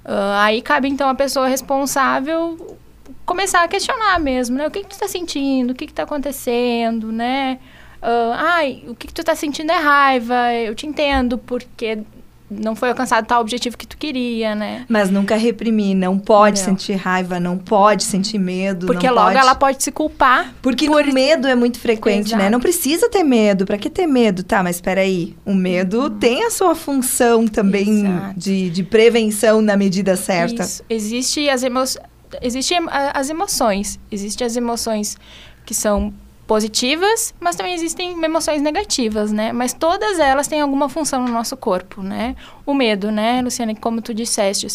[0.04, 2.78] Uh, aí cabe, então, a pessoa responsável
[3.26, 4.68] começar a questionar mesmo, né?
[4.68, 5.72] O que, que tu tá sentindo?
[5.72, 7.60] O que que tá acontecendo, né?
[8.02, 12.00] Uh, ai, o que, que tu tá sentindo é raiva, eu te entendo, porque
[12.52, 14.86] não foi alcançado tal objetivo que tu queria, né?
[14.90, 16.66] Mas nunca reprimir, não pode não.
[16.66, 19.38] sentir raiva, não pode sentir medo, Porque logo pode...
[19.38, 20.54] ela pode se culpar.
[20.62, 21.06] Porque por...
[21.06, 22.44] o medo é muito frequente, Exato.
[22.44, 22.50] né?
[22.50, 24.44] Não precisa ter medo, para que ter medo?
[24.44, 26.20] Tá, mas espera aí, o medo uhum.
[26.20, 28.04] tem a sua função também
[28.36, 30.64] de, de prevenção na medida certa.
[30.64, 30.84] Isso.
[30.90, 32.04] Existe as emoções,
[32.42, 35.18] existe as emoções, existe as emoções
[35.66, 36.14] que são
[36.52, 39.54] positivas, mas também existem emoções negativas, né?
[39.54, 42.36] Mas todas elas têm alguma função no nosso corpo, né?
[42.66, 44.68] O medo, né, Luciana, como tu disseste,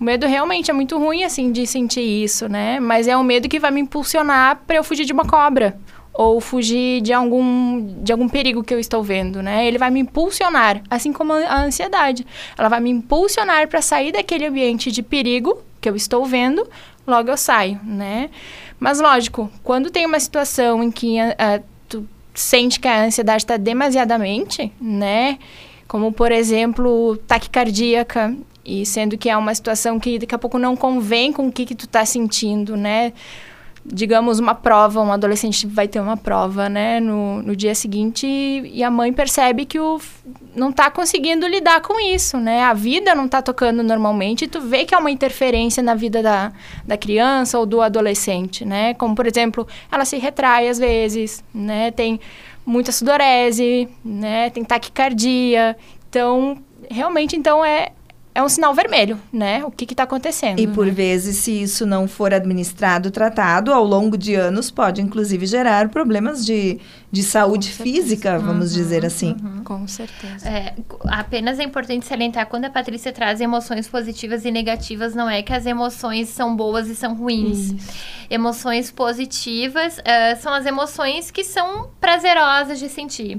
[0.00, 2.80] o medo realmente é muito ruim, assim, de sentir isso, né?
[2.80, 5.78] Mas é um medo que vai me impulsionar para eu fugir de uma cobra
[6.12, 9.64] ou fugir de algum, de algum perigo que eu estou vendo, né?
[9.64, 12.26] Ele vai me impulsionar, assim como a ansiedade.
[12.58, 16.66] Ela vai me impulsionar para sair daquele ambiente de perigo que eu estou vendo,
[17.06, 18.28] logo eu saio, né?
[18.82, 23.56] Mas, lógico, quando tem uma situação em que uh, tu sente que a ansiedade está
[23.56, 25.38] demasiadamente, né?
[25.86, 30.74] Como, por exemplo, taquicardíaca, e sendo que é uma situação que daqui a pouco não
[30.74, 33.12] convém com o que, que tu está sentindo, né?
[33.84, 38.82] Digamos, uma prova, um adolescente vai ter uma prova, né, no, no dia seguinte e,
[38.82, 40.00] a mãe percebe que o
[40.54, 42.62] não está conseguindo lidar com isso, né?
[42.62, 46.22] A vida não está tocando normalmente e tu vê que há uma interferência na vida
[46.22, 46.52] da,
[46.86, 48.92] da criança ou do adolescente, né?
[48.94, 51.90] Como, por exemplo, ela se retrai às vezes, né?
[51.90, 52.20] Tem
[52.66, 54.50] muita sudorese, né?
[54.50, 55.74] Tem taquicardia.
[56.10, 56.58] Então,
[56.90, 57.92] realmente, então, é,
[58.34, 59.62] é um sinal vermelho, né?
[59.64, 60.58] O que está acontecendo.
[60.58, 60.92] E por né?
[60.92, 66.44] vezes, se isso não for administrado, tratado, ao longo de anos, pode inclusive gerar problemas
[66.44, 69.36] de, de saúde física, vamos uhum, dizer assim.
[69.42, 69.64] Uhum.
[69.64, 70.48] Com certeza.
[70.48, 70.74] É,
[71.08, 75.52] apenas é importante salientar, quando a Patrícia traz emoções positivas e negativas, não é que
[75.52, 77.72] as emoções são boas e são ruins.
[77.72, 78.22] Isso.
[78.30, 83.38] Emoções positivas uh, são as emoções que são prazerosas de sentir.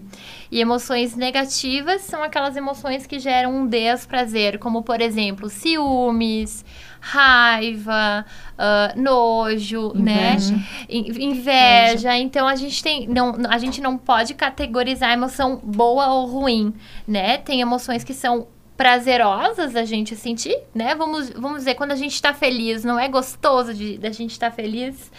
[0.51, 6.63] E emoções negativas são aquelas emoções que geram um desprazer, como por exemplo, ciúmes,
[7.00, 10.34] raiva, uh, nojo, né?
[10.34, 10.56] Inveja.
[10.56, 10.63] né?
[10.89, 11.24] Inveja.
[11.24, 12.17] Inveja.
[12.17, 16.74] Então a gente tem, não, a gente não pode categorizar a emoção boa ou ruim,
[17.08, 17.38] né?
[17.38, 20.96] Tem emoções que são prazerosas a gente sentir, né?
[20.96, 24.50] Vamos, vamos dizer, quando a gente está feliz, não é gostoso de da gente estar
[24.50, 25.12] tá feliz.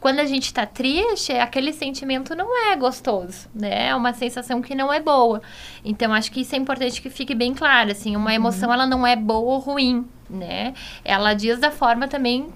[0.00, 3.88] Quando a gente está triste, aquele sentimento não é gostoso, né?
[3.88, 5.42] É uma sensação que não é boa.
[5.84, 8.74] Então, acho que isso é importante que fique bem claro, assim, uma emoção, uhum.
[8.74, 10.72] ela não é boa ou ruim, né?
[11.04, 12.48] Ela diz da forma também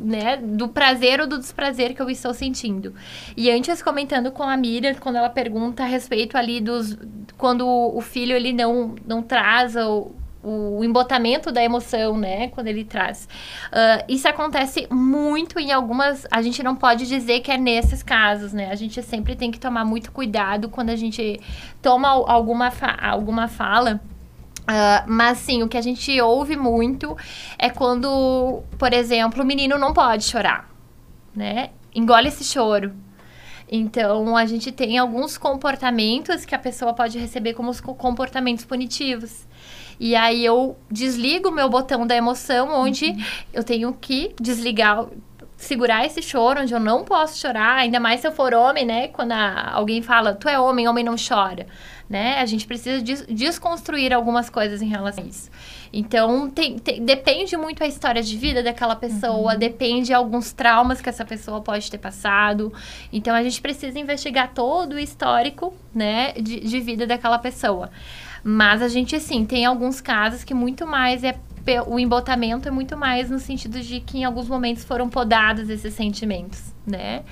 [0.00, 2.94] né, do prazer ou do desprazer que eu estou sentindo.
[3.36, 6.96] E antes comentando com a Miriam, quando ela pergunta a respeito ali dos
[7.36, 10.10] quando o filho ele não não traz o,
[10.42, 13.28] o embotamento da emoção, né, quando ele traz.
[13.66, 16.26] Uh, isso acontece muito em algumas.
[16.30, 18.70] A gente não pode dizer que é nesses casos, né?
[18.70, 21.40] A gente sempre tem que tomar muito cuidado quando a gente
[21.82, 24.00] toma alguma, fa alguma fala
[24.70, 27.16] Uh, mas sim, o que a gente ouve muito
[27.58, 30.70] é quando, por exemplo, o menino não pode chorar,
[31.34, 31.70] né?
[31.92, 32.92] Engole esse choro.
[33.68, 39.46] Então, a gente tem alguns comportamentos que a pessoa pode receber como os comportamentos punitivos.
[40.00, 43.24] E aí eu desligo o meu botão da emoção, onde uhum.
[43.52, 45.04] eu tenho que desligar,
[45.58, 49.08] segurar esse choro, onde eu não posso chorar, ainda mais se eu for homem, né?
[49.08, 51.66] Quando a, alguém fala, tu é homem, homem não chora
[52.10, 52.40] né?
[52.40, 55.48] A gente precisa des desconstruir algumas coisas em relação a isso.
[55.92, 59.58] Então, tem, tem, depende muito a história de vida daquela pessoa, uhum.
[59.58, 62.72] depende alguns traumas que essa pessoa pode ter passado.
[63.12, 67.90] Então, a gente precisa investigar todo o histórico, né, de, de vida daquela pessoa.
[68.42, 71.38] Mas a gente, assim, tem alguns casos que muito mais é
[71.86, 75.94] o embotamento é muito mais no sentido de que em alguns momentos foram podados esses
[75.94, 77.22] sentimentos, né?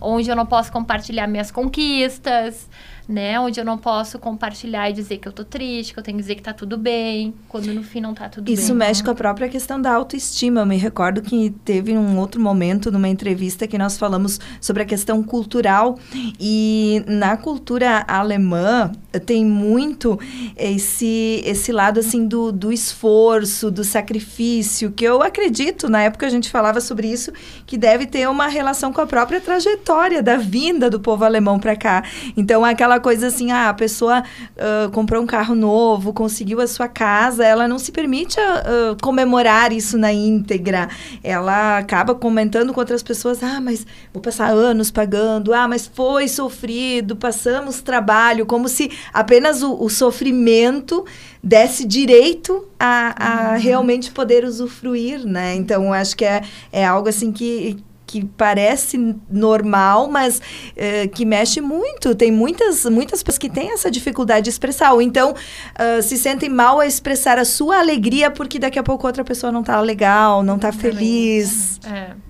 [0.00, 2.68] Onde eu não posso compartilhar minhas conquistas,
[3.08, 3.40] né?
[3.40, 6.22] Onde eu não posso compartilhar e dizer que eu tô triste, que eu tenho que
[6.22, 8.64] dizer que tá tudo bem, quando no fim não tá tudo Isso bem.
[8.64, 10.60] Isso mexe com a própria questão da autoestima.
[10.60, 14.86] Eu me recordo que teve um outro momento, numa entrevista, que nós falamos sobre a
[14.86, 15.98] questão cultural.
[16.38, 18.92] E na cultura alemã
[19.24, 20.20] tem muito
[20.56, 26.30] esse, esse lado, assim, do, do esforço, do sacrifício, que eu acredito, na época a
[26.30, 27.32] gente falava sobre isso,
[27.66, 31.74] que deve ter uma relação com a própria trajetória da vinda do povo alemão para
[31.74, 32.04] cá.
[32.36, 36.88] Então, aquela coisa assim, ah, a pessoa uh, comprou um carro novo, conseguiu a sua
[36.88, 40.88] casa, ela não se permite uh, comemorar isso na íntegra.
[41.22, 46.28] Ela acaba comentando com outras pessoas, ah, mas vou passar anos pagando, ah, mas foi
[46.28, 51.04] sofrido, passamos trabalho, como se apenas o, o sofrimento
[51.42, 53.60] desse direito a, a uhum.
[53.60, 55.54] realmente poder usufruir, né?
[55.54, 57.76] Então, acho que é, é algo assim que,
[58.08, 62.14] que parece normal, mas uh, que mexe muito.
[62.14, 66.48] Tem muitas, muitas pessoas que têm essa dificuldade de expressar, ou então uh, se sentem
[66.48, 70.42] mal a expressar a sua alegria porque daqui a pouco outra pessoa não está legal,
[70.42, 71.78] não está feliz.
[71.84, 72.28] É.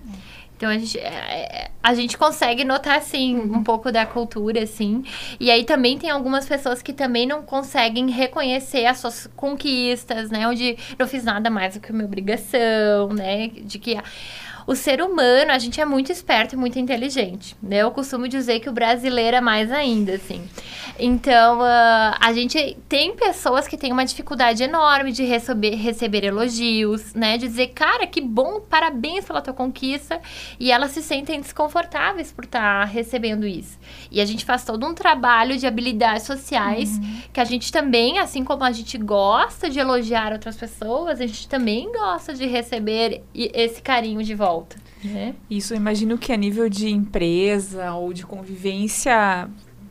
[0.59, 5.05] Então a gente, é, é, a gente consegue notar, assim, um pouco da cultura, assim.
[5.39, 10.49] E aí também tem algumas pessoas que também não conseguem reconhecer as suas conquistas, né?
[10.49, 13.47] Onde não fiz nada mais do que uma obrigação, né?
[13.47, 13.97] De que
[14.69, 17.79] o ser humano, a gente é muito esperto e muito inteligente, né?
[17.79, 20.47] Eu costumo dizer que o brasileiro é mais ainda, assim.
[20.99, 27.15] Então, uh, a gente tem pessoas que têm uma dificuldade enorme de receber, receber elogios,
[27.15, 27.39] né?
[27.39, 30.21] De dizer, cara, que bom, parabéns pela tua conquista.
[30.61, 33.79] E elas se sentem desconfortáveis por estar tá recebendo isso.
[34.11, 37.23] E a gente faz todo um trabalho de habilidades sociais uhum.
[37.33, 41.49] que a gente também, assim como a gente gosta de elogiar outras pessoas, a gente
[41.49, 44.58] também gosta de receber esse carinho de volta
[45.05, 45.35] Né?
[45.49, 49.49] Isso, eu imagino que a nível de empresa ou de convivência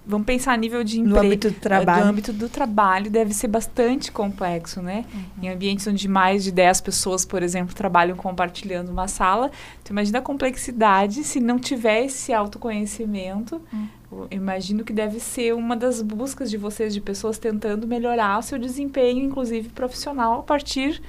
[0.08, 1.19] vamos pensar a nível de emprego.
[1.19, 2.03] No âmbito do trabalho.
[2.03, 5.03] No âmbito do trabalho deve ser bastante complexo, né?
[5.13, 5.43] Uhum.
[5.43, 9.51] Em ambientes onde mais de 10 pessoas, por exemplo, trabalham compartilhando uma sala.
[9.84, 13.62] Tu imagina a complexidade se não tiver esse autoconhecimento.
[13.73, 14.27] Uhum.
[14.32, 18.58] imagino que deve ser uma das buscas de vocês, de pessoas tentando melhorar o seu
[18.58, 21.01] desempenho, inclusive profissional, a partir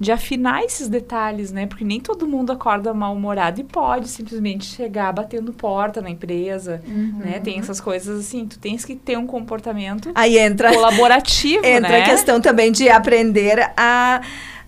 [0.00, 1.66] de afinar esses detalhes, né?
[1.66, 7.18] Porque nem todo mundo acorda mal-humorado e pode simplesmente chegar batendo porta na empresa, uhum.
[7.18, 7.38] né?
[7.38, 12.02] Tem essas coisas assim, tu tens que ter um comportamento Aí entra, colaborativo, entra né?
[12.02, 14.22] a questão também de aprender a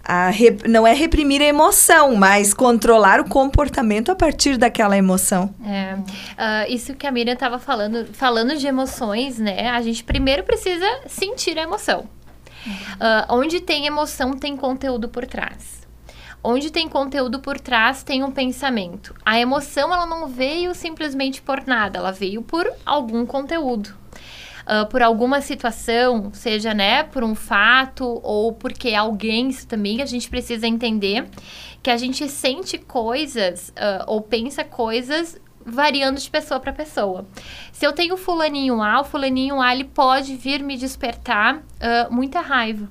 [0.05, 5.55] a rep, não é reprimir a emoção, mas controlar o comportamento a partir daquela emoção.
[5.65, 9.69] É, uh, isso que a Miriam estava falando, falando de emoções, né?
[9.69, 12.09] A gente primeiro precisa sentir a emoção.
[12.67, 15.83] Uh, onde tem emoção, tem conteúdo por trás.
[16.45, 19.15] Onde tem conteúdo por trás, tem um pensamento.
[19.25, 23.95] A emoção, ela não veio simplesmente por nada, ela veio por algum conteúdo.
[24.63, 30.07] Uh, por alguma situação, seja né, por um fato ou porque alguém, isso também a
[30.07, 31.29] gente precisa entender
[31.83, 37.27] que a gente sente coisas uh, ou pensa coisas variando de pessoa para pessoa.
[37.73, 42.41] Se eu tenho fulaninho A, o fulaninho A ele pode vir me despertar uh, muita
[42.41, 42.89] raiva.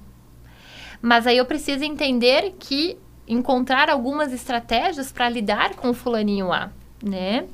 [1.01, 6.71] Mas aí eu preciso entender que encontrar algumas estratégias para lidar com o fulaninho lá,
[7.01, 7.45] né?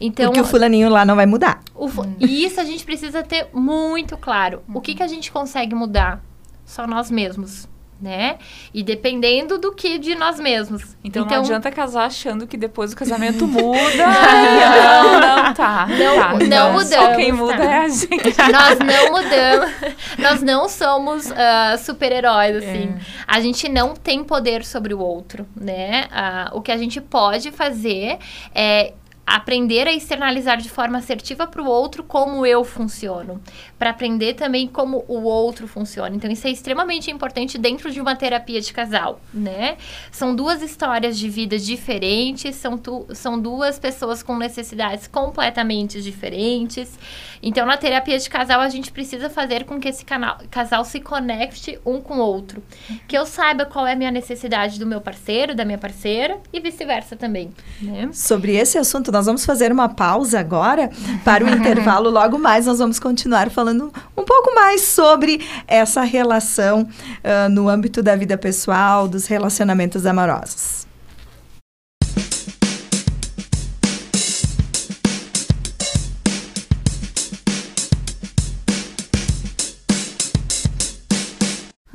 [0.00, 1.62] Então, Porque o fulaninho lá não vai mudar.
[1.74, 1.88] O,
[2.20, 4.62] E isso a gente precisa ter muito claro.
[4.72, 6.22] O que, que a gente consegue mudar?
[6.64, 7.68] Só nós mesmos
[8.02, 8.38] né?
[8.74, 10.82] E dependendo do que de nós mesmos.
[11.04, 13.78] Então, então não adianta casar achando que depois o casamento muda.
[13.96, 15.86] não, não, tá.
[15.86, 16.88] Não, tá, não, não mudamos.
[16.88, 17.64] Só quem muda tá.
[17.64, 18.08] é a gente.
[18.52, 19.70] Nós não mudamos.
[20.18, 22.88] Nós não somos uh, super-heróis, assim.
[22.88, 22.98] É.
[23.26, 26.08] A gente não tem poder sobre o outro, né?
[26.10, 28.18] Uh, o que a gente pode fazer
[28.52, 28.94] é
[29.26, 33.40] aprender a externalizar de forma assertiva para o outro como eu funciono,
[33.78, 36.14] para aprender também como o outro funciona.
[36.14, 39.76] Então isso é extremamente importante dentro de uma terapia de casal, né?
[40.10, 46.98] São duas histórias de vida diferentes, são, tu, são duas pessoas com necessidades completamente diferentes.
[47.40, 51.00] Então na terapia de casal a gente precisa fazer com que esse canal, casal se
[51.00, 52.62] conecte um com o outro,
[53.06, 56.58] que eu saiba qual é a minha necessidade do meu parceiro, da minha parceira e
[56.58, 57.52] vice-versa também.
[57.80, 58.10] Né?
[58.12, 60.90] Sobre esse assunto nós vamos fazer uma pausa agora
[61.24, 62.10] para o intervalo.
[62.10, 68.02] Logo mais nós vamos continuar falando um pouco mais sobre essa relação uh, no âmbito
[68.02, 70.91] da vida pessoal, dos relacionamentos amorosos.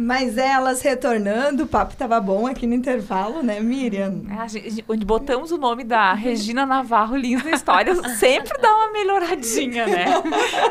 [0.07, 4.21] Mas elas retornando, o papo tava bom aqui no intervalo, né, Miriam?
[4.41, 8.93] É, gente, onde botamos o nome da Regina Navarro Lins na história, sempre dá uma
[8.93, 10.05] melhoradinha, né?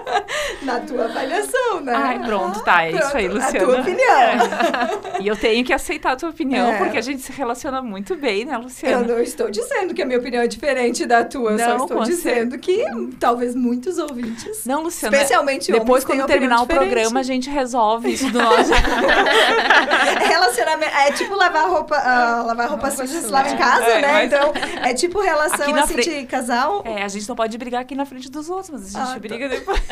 [0.64, 1.92] Na tua avaliação, né?
[1.94, 3.58] Ai, pronto, tá, é pronto, isso aí, Luciana.
[3.58, 4.06] A tua opinião.
[4.08, 5.22] É.
[5.22, 6.78] E eu tenho que aceitar a tua opinião, é.
[6.78, 9.02] porque a gente se relaciona muito bem, né, Luciana?
[9.04, 12.04] Eu não estou dizendo que a minha opinião é diferente da tua, não, só estou
[12.04, 12.86] dizendo que
[13.20, 18.30] talvez muitos ouvintes, não, Luciana, especialmente depois quando terminar o programa, a gente resolve isso
[18.30, 18.72] do nosso...
[20.26, 20.94] Relacionamento.
[20.94, 24.12] É tipo lavar roupa, uh, lavar roupa suja, se lava em casa, é, né?
[24.12, 24.26] Mas...
[24.26, 24.52] Então,
[24.84, 26.02] é tipo relação assim fre...
[26.02, 26.82] de casal.
[26.84, 29.18] É, a gente não pode brigar aqui na frente dos outros, mas a gente ah,
[29.18, 29.54] briga tá.
[29.54, 29.82] depois.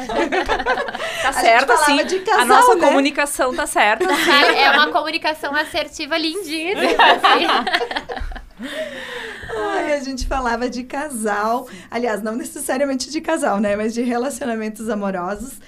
[1.23, 1.97] tá certo, assim.
[2.25, 2.87] Casal, a nossa né?
[2.87, 4.13] comunicação tá certa.
[4.13, 4.31] Assim.
[4.59, 7.05] É uma comunicação assertiva lindíssima.
[7.05, 7.47] Assim.
[9.57, 11.69] Ai, a gente falava de casal.
[11.91, 13.77] Aliás, não necessariamente de casal, né?
[13.77, 15.59] Mas de relacionamentos amorosos.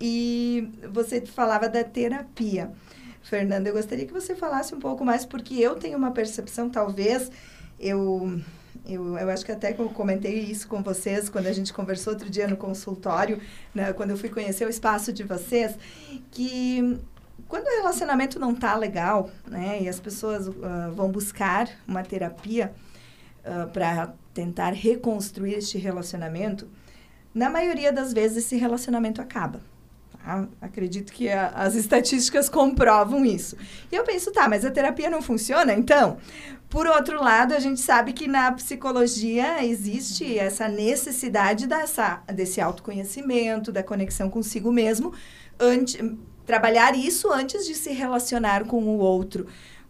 [0.00, 2.70] E você falava da terapia.
[3.22, 7.30] Fernanda, eu gostaria que você falasse um pouco mais, porque eu tenho uma percepção, talvez,
[7.78, 8.40] eu,
[8.86, 12.30] eu, eu acho que até eu comentei isso com vocês quando a gente conversou outro
[12.30, 13.40] dia no consultório,
[13.74, 15.76] né, quando eu fui conhecer o espaço de vocês,
[16.30, 16.98] que
[17.46, 20.54] quando o relacionamento não está legal, né, e as pessoas uh,
[20.94, 22.72] vão buscar uma terapia
[23.44, 26.68] uh, para tentar reconstruir este relacionamento,
[27.34, 29.60] na maioria das vezes esse relacionamento acaba.
[30.60, 33.56] Acredito que a, as estatísticas comprovam isso.
[33.90, 36.18] E eu penso, tá, mas a terapia não funciona, então?
[36.68, 43.72] Por outro lado, a gente sabe que na psicologia existe essa necessidade dessa, desse autoconhecimento,
[43.72, 45.14] da conexão consigo mesmo,
[46.44, 49.46] trabalhar isso antes de se relacionar com o outro.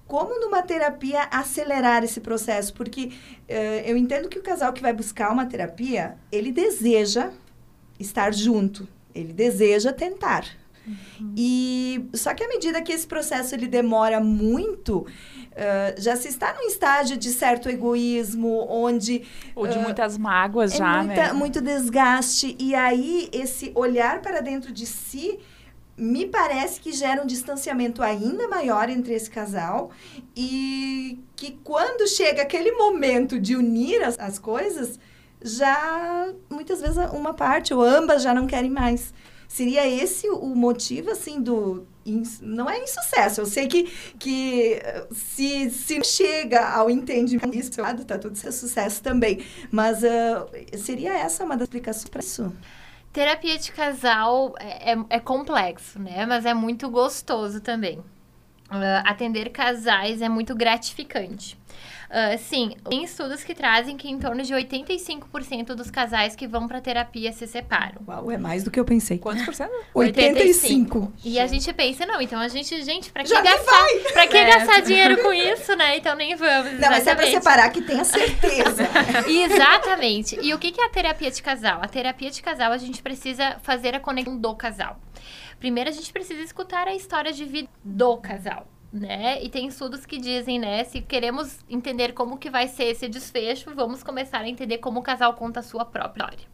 [0.06, 2.72] Como numa terapia acelerar esse processo?
[2.72, 3.12] Porque
[3.48, 3.52] uh,
[3.84, 7.30] eu entendo que o casal que vai buscar uma terapia, ele deseja
[8.00, 10.44] estar junto, ele deseja tentar.
[10.86, 11.34] Uhum.
[11.36, 15.06] E só que à medida que esse processo ele demora muito, uh,
[16.00, 19.22] já se está num estágio de certo egoísmo, onde
[19.54, 21.32] ou de uh, muitas mágoas é já, muita, né?
[21.32, 25.38] Muito desgaste e aí esse olhar para dentro de si
[25.96, 29.90] me parece que gera um distanciamento ainda maior entre esse casal
[30.34, 34.98] e que quando chega aquele momento de unir as, as coisas,
[35.42, 39.12] já muitas vezes uma parte ou ambas já não querem mais.
[39.48, 41.86] Seria esse o motivo, assim, do.
[42.42, 43.40] Não é insucesso.
[43.40, 43.84] Eu sei que,
[44.18, 47.70] que se, se chega ao entendimento disso,
[48.06, 49.42] tá tudo ser sucesso também.
[49.70, 52.52] Mas uh, seria essa uma das explicações para isso?
[53.12, 56.26] Terapia de casal é, é, é, complexo, né?
[56.26, 58.02] Mas é muito gostoso também.
[58.70, 61.56] Uh, atender casais é muito gratificante.
[62.08, 66.66] Uh, sim, tem estudos que trazem que em torno de 85% dos casais que vão
[66.66, 68.00] para terapia se separam.
[68.06, 69.18] Uau, é mais do que eu pensei.
[69.18, 69.72] Quantos por cento?
[69.92, 71.12] 85.
[71.22, 74.36] E a gente pensa, não, então a gente, gente, para que Já gastar, para que
[74.38, 74.46] é.
[74.46, 75.98] gastar dinheiro com isso, né?
[75.98, 76.72] Então nem vamos.
[76.72, 76.80] Exatamente.
[76.80, 78.88] Não, mas é para separar que tenha certeza.
[79.28, 80.38] exatamente.
[80.40, 81.80] E o que é a terapia de casal?
[81.82, 84.98] A terapia de casal a gente precisa fazer a conexão do casal.
[85.58, 89.42] Primeiro a gente precisa escutar a história de vida do casal né?
[89.42, 93.74] E tem estudos que dizem, né, se queremos entender como que vai ser esse desfecho,
[93.74, 96.48] vamos começar a entender como o casal conta a sua própria história.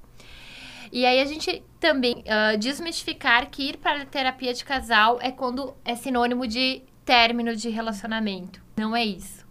[0.92, 5.32] E aí a gente também uh, desmistificar que ir para a terapia de casal é
[5.32, 8.62] quando é sinônimo de término de relacionamento.
[8.76, 9.43] Não é isso.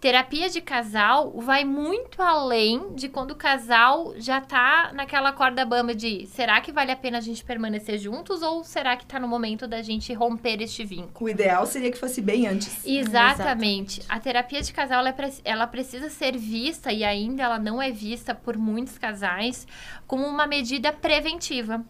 [0.00, 5.94] Terapia de casal vai muito além de quando o casal já tá naquela corda bamba
[5.94, 9.26] de será que vale a pena a gente permanecer juntos ou será que tá no
[9.26, 11.26] momento da gente romper este vínculo?
[11.26, 12.86] O ideal seria que fosse bem antes.
[12.86, 14.02] Exatamente.
[14.06, 17.90] A terapia de casal ela, é ela precisa ser vista e ainda ela não é
[17.90, 19.66] vista por muitos casais
[20.06, 21.82] como uma medida preventiva.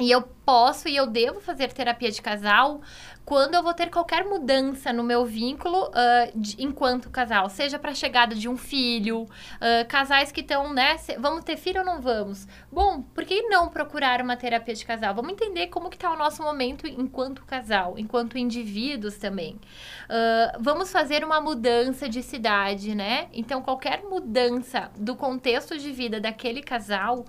[0.00, 2.80] E eu posso e eu devo fazer terapia de casal
[3.24, 7.92] quando eu vou ter qualquer mudança no meu vínculo ah, de- enquanto casal, seja para
[7.92, 9.28] a chegada de um filho,
[9.60, 10.96] ah, casais que estão, né?
[10.96, 12.48] se- vamos ter filho ou não vamos?
[12.72, 15.14] Bom, por que não procurar uma terapia de casal?
[15.14, 19.60] Vamos entender como que está o nosso momento enquanto casal, enquanto indivíduos também.
[20.08, 23.28] Ah, vamos fazer uma mudança de cidade, né?
[23.32, 27.24] Então, qualquer mudança do contexto de vida daquele casal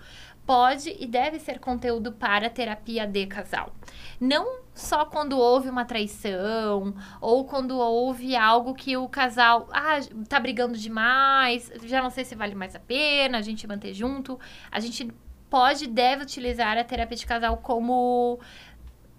[0.51, 3.73] pode e deve ser conteúdo para terapia de casal.
[4.19, 10.41] Não só quando houve uma traição ou quando houve algo que o casal ah, tá
[10.41, 14.37] brigando demais, já não sei se vale mais a pena a gente manter junto.
[14.69, 15.09] A gente
[15.49, 18.37] pode e deve utilizar a terapia de casal como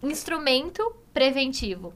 [0.03, 1.95] instrumento preventivo.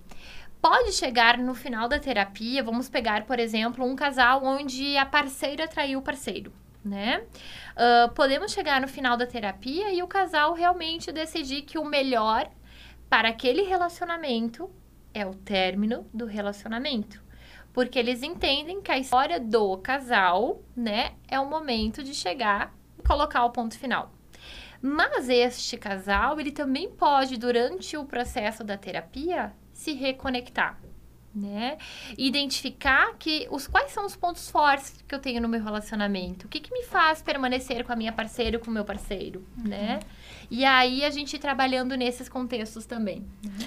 [0.63, 5.69] Pode chegar no final da terapia, vamos pegar, por exemplo, um casal onde a parceira
[5.69, 6.51] traiu o parceiro,
[6.87, 7.25] né?
[7.77, 12.49] Ah, podemos chegar no final da terapia e o casal realmente decidir que o melhor
[13.09, 14.71] para aquele relacionamento
[15.13, 17.23] é o término do relacionamento.
[17.73, 23.03] Porque eles entendem que a história do casal, né, é o momento de chegar e
[23.03, 24.13] colocar o ponto final.
[24.81, 30.79] Mas este casal, ele também pode, durante o processo da terapia, se reconectar,
[31.37, 31.77] né?
[32.17, 36.49] Identificar que os quais são os pontos fortes que eu tenho no meu relacionamento, o
[36.49, 40.01] que, que me faz permanecer com a minha parceira ou com o meu parceiro, né?
[40.51, 43.25] E aí a gente ir trabalhando nesses contextos também.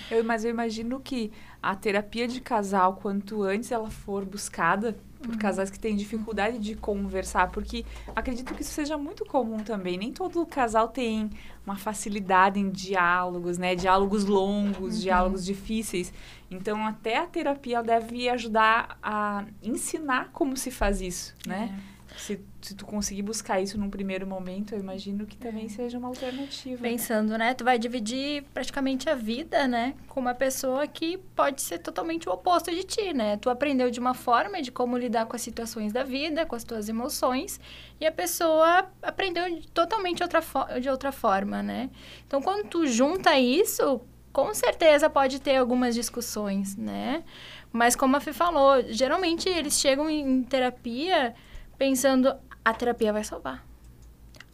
[0.10, 5.38] Eu, mas eu imagino que a terapia de casal, quanto antes ela for buscada por
[5.38, 9.98] casais que têm dificuldade de conversar, porque acredito que isso seja muito comum também.
[9.98, 11.30] Nem todo casal tem
[11.66, 13.76] uma facilidade em diálogos, né?
[13.76, 16.14] Diálogos longos, diálogos difíceis.
[16.50, 21.78] Então, até a terapia deve ajudar a ensinar como se faz isso, né?
[22.20, 26.10] Se, se tu conseguir buscar isso num primeiro momento, eu imagino que também seja uma
[26.10, 26.82] alternativa.
[26.82, 27.54] Pensando, né?
[27.54, 29.96] Tu vai dividir praticamente a vida, né?
[30.08, 33.38] Com uma pessoa que pode ser totalmente o oposto de ti, né?
[33.38, 36.64] Tu aprendeu de uma forma de como lidar com as situações da vida, com as
[36.64, 37.60] tuas emoções,
[38.00, 40.42] e a pessoa aprendeu de totalmente outra
[40.80, 41.90] de outra forma, né?
[42.28, 44.02] Então, quando tu junta isso,
[44.34, 47.24] com certeza pode ter algumas discussões, né?
[47.72, 51.34] Mas como a Fê falou, geralmente eles chegam em terapia
[51.80, 53.66] pensando a terapia vai salvar.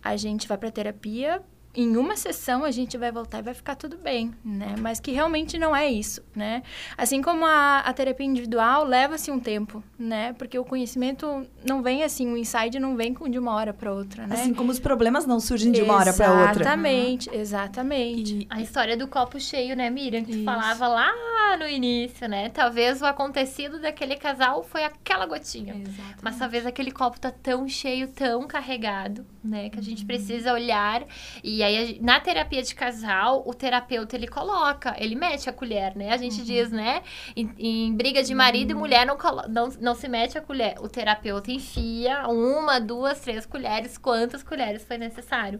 [0.01, 1.41] A gente vai para terapia,
[1.73, 4.75] em uma sessão a gente vai voltar e vai ficar tudo bem, né?
[4.79, 6.63] Mas que realmente não é isso, né?
[6.95, 10.31] Assim como a, a terapia individual leva-se um tempo, né?
[10.33, 13.91] Porque o conhecimento não vem assim, o insight não vem com- de uma hora para
[13.91, 14.35] outra, né?
[14.35, 16.61] Assim como os problemas não surgem de uma hora para outra.
[16.61, 18.47] Exatamente, exatamente.
[18.49, 20.23] A história do copo cheio, né, Miriam?
[20.23, 20.43] Que Isso.
[20.45, 21.11] falava lá
[21.57, 22.49] no início, né?
[22.49, 25.73] Talvez o acontecido daquele casal foi aquela gotinha.
[26.21, 29.69] Mas talvez aquele copo tá tão cheio, tão carregado, né?
[29.69, 31.03] Que a gente precisa olhar.
[31.43, 36.11] E aí, na terapia de casal, o terapeuta, ele coloca, ele mete a colher, né?
[36.11, 37.01] A gente diz, né?
[37.35, 40.75] Em, em briga de marido e mulher, não, colo- não, não se mete a colher.
[40.79, 45.59] O terapeuta enfia uma, duas, três colheres, quantas colheres foi necessário.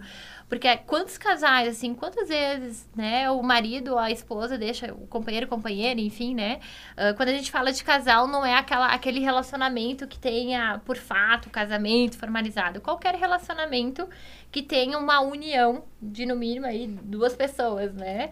[0.56, 5.99] Porque quantos casais, assim, quantas vezes, né, o marido a esposa deixa o companheiro, companheira,
[5.99, 6.62] enfim, né?
[6.95, 10.95] ah, quando a gente fala de casal, não é aquela, aquele relacionamento que tenha, por
[10.95, 12.80] fato, casamento formalizado.
[12.80, 14.08] Qualquer relacionamento
[14.49, 18.30] que tenha uma união de, no mínimo, aí, duas pessoas, né?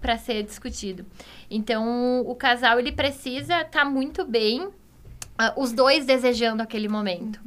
[0.00, 1.04] para ser discutido.
[1.50, 4.70] Então, o casal, ele precisa estar muito bem,
[5.36, 7.38] ah, os dois desejando aquele momento.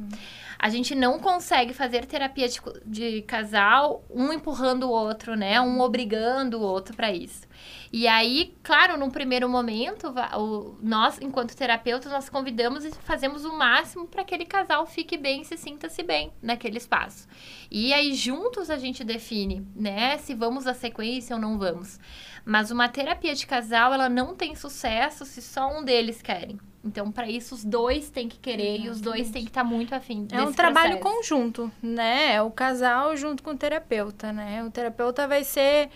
[0.62, 5.60] A gente não consegue fazer terapia de, de casal, um empurrando o outro, né?
[5.60, 7.48] Um obrigando o outro para isso.
[7.92, 13.52] E aí, claro, num primeiro momento, o- nós, enquanto terapeutas, nós convidamos e fazemos o
[13.58, 17.26] máximo para que aquele casal fique bem, se sinta-se bem naquele espaço.
[17.68, 20.16] E aí, juntos, a gente define, né?
[20.18, 21.98] Se vamos à sequência ou não vamos.
[22.44, 26.58] Mas uma terapia de casal, ela não tem sucesso se só um deles querem.
[26.84, 29.94] Então, para isso, os dois têm que querer e os dois têm que estar muito
[29.94, 31.16] afim É um trabalho processo.
[31.16, 32.34] conjunto, né?
[32.34, 34.64] É o casal junto com o terapeuta, né?
[34.64, 35.88] O terapeuta vai ser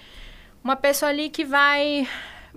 [0.62, 2.08] uma pessoa ali que vai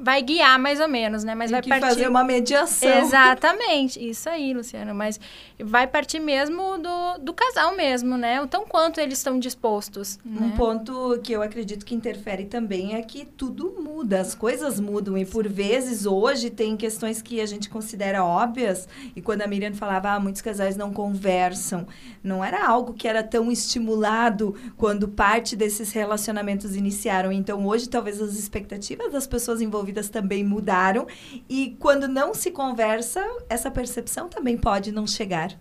[0.01, 1.35] vai guiar mais ou menos, né?
[1.35, 2.89] Mas Tem vai que partir fazer uma mediação.
[2.89, 4.93] Exatamente, isso aí, Luciana.
[4.93, 5.19] Mas
[5.59, 8.41] vai partir mesmo do, do casal mesmo, né?
[8.41, 10.17] O tão quanto eles estão dispostos.
[10.25, 10.53] Um né?
[10.57, 15.17] ponto que eu acredito que interfere também é que tudo muda, as coisas mudam.
[15.17, 18.87] E por vezes, hoje, tem questões que a gente considera óbvias.
[19.15, 21.85] E quando a Miriam falava, ah, muitos casais não conversam,
[22.23, 27.31] não era algo que era tão estimulado quando parte desses relacionamentos iniciaram.
[27.31, 31.07] Então, hoje, talvez as expectativas das pessoas envolvidas também mudaram.
[31.49, 35.57] E quando não se conversa, essa percepção também pode não chegar.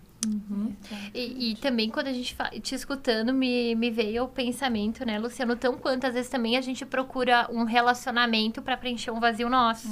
[1.13, 5.55] E, e também quando a gente te escutando, me, me veio o pensamento, né, Luciano,
[5.55, 9.87] tão quanto às vezes também a gente procura um relacionamento para preencher um vazio nosso.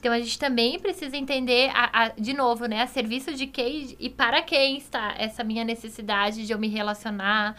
[0.00, 3.94] Então a gente também precisa entender, a, a- de novo, né, a serviço de quem
[3.98, 7.54] e para quem está essa minha necessidade de eu me relacionar.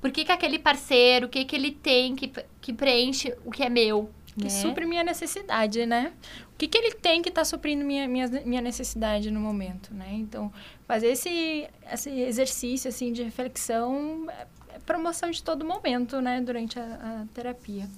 [0.00, 3.62] Por que, que aquele parceiro, o que, que ele tem que, que preenche o que
[3.62, 4.10] é meu?
[4.36, 4.50] Que né?
[4.50, 6.12] supre minha necessidade, né?
[6.54, 10.08] O que, que ele tem que está suprindo minha, minha, minha necessidade no momento, né?
[10.12, 10.52] Então,
[10.86, 16.40] fazer esse, esse exercício, assim, de reflexão é é promoção de todo momento, né?
[16.40, 17.88] Durante a, a terapia.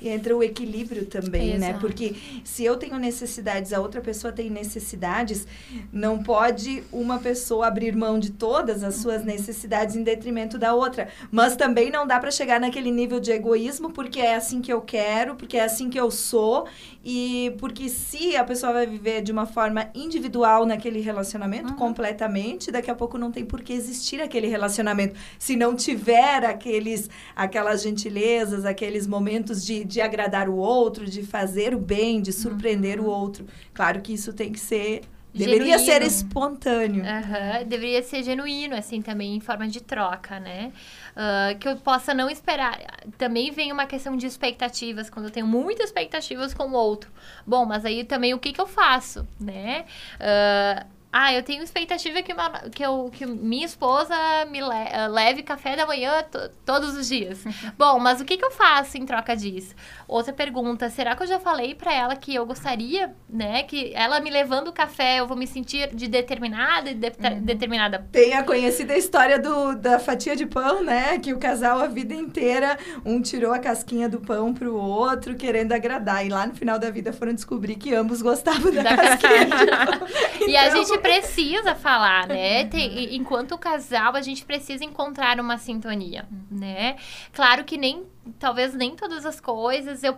[0.00, 1.70] E entra o equilíbrio também, né?
[1.70, 1.80] Exato.
[1.80, 2.14] Porque
[2.44, 5.46] se eu tenho necessidades, a outra pessoa tem necessidades,
[5.92, 11.08] não pode uma pessoa abrir mão de todas as suas necessidades em detrimento da outra.
[11.30, 14.80] Mas também não dá para chegar naquele nível de egoísmo, porque é assim que eu
[14.80, 16.66] quero, porque é assim que eu sou,
[17.04, 22.90] e porque se a pessoa vai viver de uma forma individual naquele relacionamento, completamente, daqui
[22.90, 25.14] a pouco não tem por que existir aquele relacionamento.
[25.38, 31.74] Se não tiver aqueles, aquelas gentilezas, aqueles momentos de, de agradar o outro, de fazer
[31.74, 33.46] o bem, de surpreender o outro.
[33.72, 35.02] Claro que isso tem que ser.
[35.34, 36.06] Deveria ser Genuíno.
[36.06, 37.04] espontâneo.
[37.06, 40.72] Aham, deveria ser genuíno, assim, também, em forma de troca, né?
[41.16, 42.78] Ah, que eu possa não esperar.
[43.16, 47.10] Também vem uma questão de expectativas, quando eu tenho muitas expectativas com o outro.
[47.46, 49.86] Bom, mas aí também o que, que eu faço, né?
[50.20, 54.14] Ah, ah, eu tenho expectativa que, uma- que, eu, que minha esposa
[54.50, 57.44] me le- ah, leve café da manhã to- todos os dias.
[57.76, 59.74] Bom, mas o que, que eu faço em troca disso?
[60.08, 63.62] Outra pergunta, será que eu já falei pra ela que eu gostaria, né?
[63.64, 67.10] Que ela me levando o café, eu vou me sentir de determinada e de-
[67.42, 71.18] determinada Tem a conhecida história do, da fatia de pão, né?
[71.18, 75.72] Que o casal a vida inteira, um tirou a casquinha do pão pro outro, querendo
[75.72, 76.24] agradar.
[76.24, 79.46] E lá no final da vida foram descobrir que ambos gostavam da, da casquinha.
[79.48, 80.02] casquinha.
[80.48, 82.64] E a Então- gente precisa falar, né?
[82.66, 86.96] Tem- e- enquanto casal, a gente precisa encontrar uma sintonia, né?
[87.32, 88.04] Claro que nem,
[88.38, 90.16] talvez nem todas as coisas eu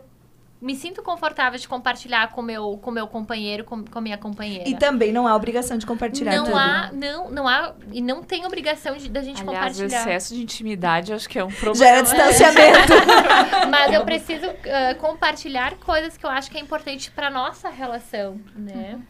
[0.63, 4.67] me sinto confortável de compartilhar com meu com meu companheiro, com, com minha companheira.
[4.67, 6.57] E também não há obrigação de compartilhar não tudo.
[6.57, 10.01] há, não, não há e não tem obrigação de, da gente Aliás, o compartilhar.
[10.01, 11.75] excesso de intimidade acho que é um problema.
[11.75, 12.93] Gera distanciamento.
[13.71, 18.41] Mas eu preciso ah, compartilhar coisas que eu acho que é importante para nossa relação,
[18.57, 19.01] né?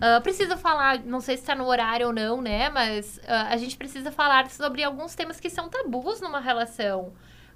[0.00, 2.68] Ah, preciso falar, não sei se está no horário ou não, né?
[2.70, 7.12] Mas ah, a gente precisa falar sobre alguns temas que são tabus numa relação.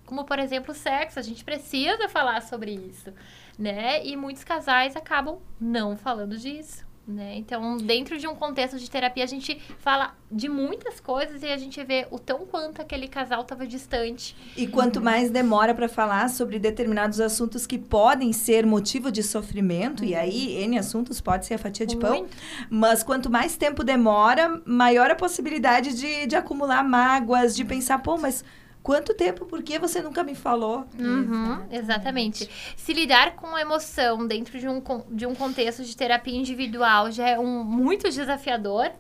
[0.07, 1.19] Como, por exemplo, sexo.
[1.19, 3.13] A gente precisa falar sobre isso,
[3.59, 4.05] né?
[4.05, 6.88] E muitos casais acabam não falando disso.
[7.09, 7.37] Né?
[7.39, 11.57] Então, dentro de um contexto de terapia, a gente fala de muitas coisas e a
[11.57, 14.37] gente vê o tão quanto aquele casal estava distante.
[14.55, 20.05] E quanto mais demora para falar sobre determinados assuntos que podem ser motivo de sofrimento,
[20.05, 22.37] e aí N assuntos pode ser a fatia de pão, Muito.
[22.69, 28.19] mas quanto mais tempo demora, maior a possibilidade de, de acumular mágoas, de pensar, pô,
[28.19, 28.45] mas
[28.89, 29.45] quanto tempo?
[29.45, 30.87] Por que você nunca me falou?
[30.99, 32.49] Uhum, exatamente.
[32.75, 37.29] Se lidar com a emoção dentro de um, de um contexto de terapia individual já
[37.29, 38.91] é um, muito desafiador.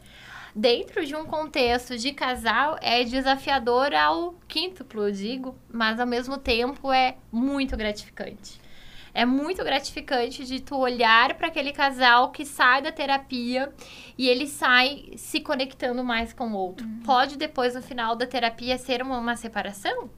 [0.54, 6.36] Dentro de um contexto de casal é desafiador ao quíntuplo, eu digo, mas ao mesmo
[6.36, 8.60] tempo é muito gratificante.
[9.18, 13.68] É muito gratificante de tu olhar para aquele casal que sai da terapia
[14.16, 16.86] e ele sai se conectando mais com o outro.
[17.04, 20.08] Pode depois, no final da terapia, ser uma, uma separação?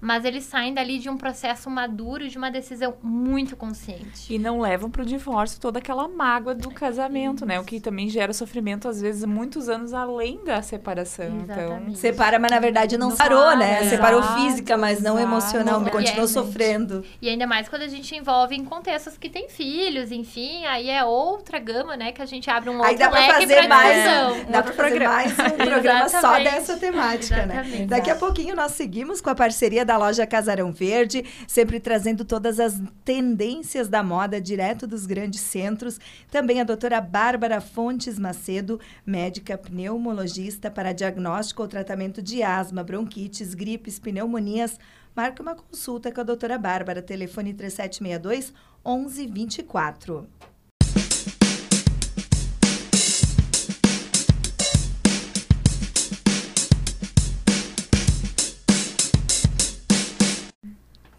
[0.00, 4.32] Mas eles saem dali de um processo maduro, de uma decisão muito consciente.
[4.32, 7.60] E não levam pro divórcio toda aquela mágoa do casamento, né?
[7.60, 11.26] O que também gera sofrimento, às vezes, muitos anos além da separação.
[11.42, 11.94] Então.
[11.94, 13.72] Separa, mas na verdade não, Não parou, para, né?
[13.80, 15.28] exato, Separou física, mas não exato.
[15.32, 15.84] emocionalmente.
[15.84, 17.04] Não, Continuou é, sofrendo.
[17.20, 21.04] E ainda mais quando a gente envolve em contextos que tem filhos, enfim, aí é
[21.04, 22.12] outra gama, né?
[22.12, 24.50] Que a gente abre um outro Aí dá pra leque fazer pra mais, discussão.
[24.50, 27.54] dá pra fazer mais um programa só dessa temática, né?
[27.60, 27.86] Exatamente.
[27.86, 32.58] Daqui a pouquinho nós seguimos com a parceria da loja Casarão Verde, sempre trazendo todas
[32.58, 35.98] as tendências da moda direto dos grandes centros.
[36.30, 43.54] Também a doutora Bárbara Fontes Macedo, médica pneumologista para diagnóstico ou tratamento de asma, bronquites,
[43.54, 44.78] gripes, pneumonias,
[45.14, 47.02] marque uma consulta com a doutora Bárbara.
[47.02, 48.52] Telefone 3762
[48.84, 50.28] 1124.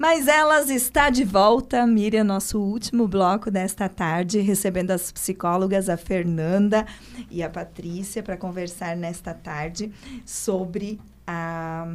[0.03, 5.95] Mas elas está de volta, Miriam, nosso último bloco desta tarde, recebendo as psicólogas, a
[5.95, 6.85] Fernanda
[7.31, 9.93] e a Patrícia, para conversar nesta tarde
[10.25, 11.87] sobre a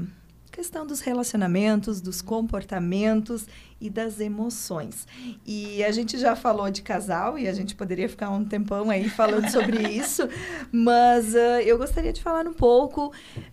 [0.59, 3.47] questão dos relacionamentos, dos comportamentos
[3.81, 5.07] e das emoções.
[5.47, 9.09] E a gente já falou de casal e a gente poderia ficar um tempão aí
[9.09, 10.29] falando sobre isso,
[10.73, 13.13] mas uh, eu gostaria de falar um pouco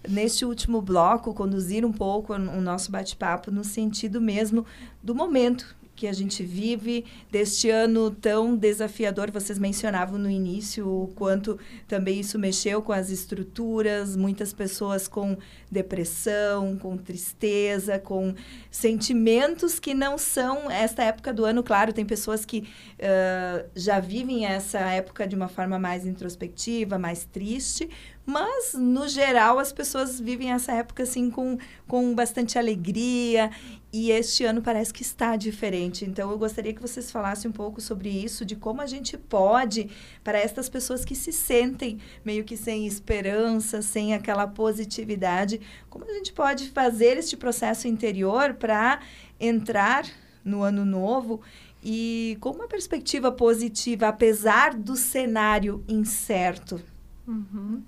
[0.10, 4.66] neste último bloco, conduzir um pouco o nosso bate-papo no sentido mesmo
[5.04, 9.32] do momento que a gente vive, deste ano tão desafiador.
[9.32, 15.38] Vocês mencionavam no início o quanto também isso mexeu com as estruturas, muitas pessoas com
[15.72, 18.34] depressão, com tristeza, com
[18.70, 21.64] sentimentos que não são esta época do ano.
[21.64, 27.26] Claro, tem pessoas que uh, já vivem essa época de uma forma mais introspectiva, mais
[27.26, 27.90] triste,
[28.26, 33.52] mas, no geral, as pessoas vivem essa época assim com, com bastante alegria
[33.98, 36.04] e este ano parece que está diferente.
[36.04, 39.90] Então, eu gostaria que vocês falassem um pouco sobre isso, de como a gente pode,
[40.22, 46.12] para estas pessoas que se sentem meio que sem esperança, sem aquela positividade, como a
[46.12, 49.00] gente pode fazer este processo interior para
[49.40, 50.06] entrar
[50.44, 51.40] no ano novo
[51.82, 56.84] e com uma perspectiva positiva, apesar do cenário incerto.
[57.26, 57.82] Uhum.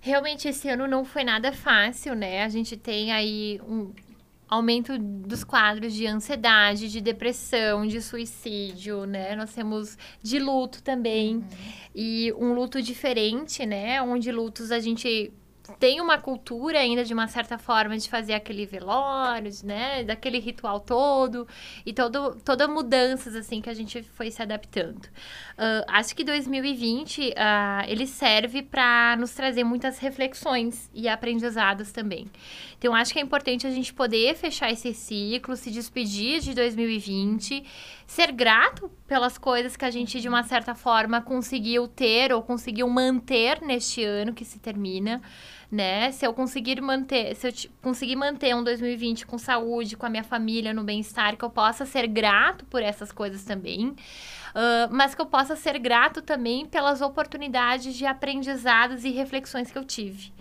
[0.00, 2.42] Realmente esse ano não foi nada fácil, né?
[2.42, 3.92] A gente tem aí um
[4.48, 9.34] aumento dos quadros de ansiedade, de depressão, de suicídio, né?
[9.36, 11.36] Nós temos de luto também.
[11.36, 11.44] Uhum.
[11.94, 14.00] E um luto diferente, né?
[14.02, 15.32] Onde lutos a gente
[15.78, 20.78] tem uma cultura ainda de uma certa forma de fazer aquele velório, né, daquele ritual
[20.78, 21.48] todo
[21.86, 25.04] e todo, toda mudanças assim que a gente foi se adaptando.
[25.56, 27.34] Uh, acho que 2020 uh,
[27.88, 32.26] ele serve para nos trazer muitas reflexões e aprendizados também.
[32.78, 37.64] Então acho que é importante a gente poder fechar esse ciclo, se despedir de 2020,
[38.06, 42.88] ser grato pelas coisas que a gente de uma certa forma conseguiu ter ou conseguiu
[42.88, 45.20] manter neste ano que se termina
[45.74, 46.12] né?
[46.12, 47.52] Se eu conseguir manter, se eu
[47.82, 51.84] conseguir manter um 2020 com saúde, com a minha família, no bem-estar, que eu possa
[51.84, 53.88] ser grato por essas coisas também.
[53.88, 59.76] Uh, mas que eu possa ser grato também pelas oportunidades de aprendizados e reflexões que
[59.76, 60.32] eu tive.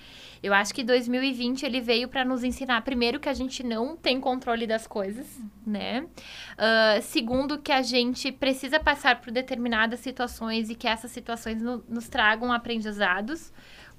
[0.44, 4.20] Eu acho que 2020 ele veio para nos ensinar, primeiro, que a gente não tem
[4.20, 5.26] controle das coisas,
[5.66, 6.02] né?
[6.02, 11.82] Uh, segundo, que a gente precisa passar por determinadas situações e que essas situações no,
[11.88, 13.54] nos tragam aprendizados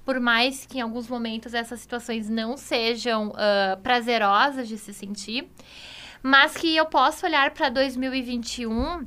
[0.05, 5.49] por mais que em alguns momentos essas situações não sejam uh, prazerosas de se sentir,
[6.21, 9.03] mas que eu posso olhar para 2021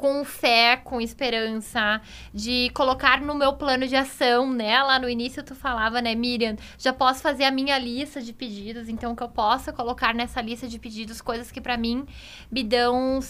[0.00, 2.00] com fé, com esperança,
[2.32, 4.82] de colocar no meu plano de ação, né?
[4.82, 8.88] Lá no início tu falava, né, Miriam, já posso fazer a minha lista de pedidos,
[8.88, 12.06] então que eu possa colocar nessa lista de pedidos coisas que para mim
[12.50, 13.20] me dão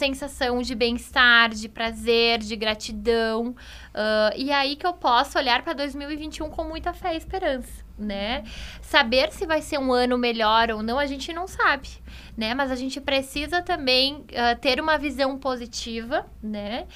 [0.00, 3.48] sensação de bem-estar, de prazer, de gratidão.
[3.48, 8.42] Uh, e aí que eu posso olhar para 2021 com muita fé e esperança, né?
[8.80, 11.88] Saber se vai ser um ano melhor ou não, a gente não sabe,
[12.36, 12.54] né?
[12.54, 16.86] Mas a gente precisa também uh, ter uma visão positiva, né?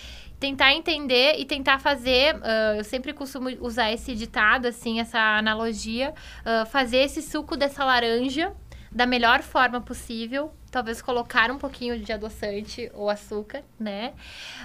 [0.40, 2.34] tentar entender e tentar fazer.
[2.36, 7.82] Uh, eu sempre costumo usar esse ditado, assim, essa analogia, uh, fazer esse suco dessa
[7.82, 8.52] laranja
[8.94, 10.54] da melhor forma possível.
[10.70, 14.12] Talvez colocar um pouquinho de adoçante ou açúcar, né?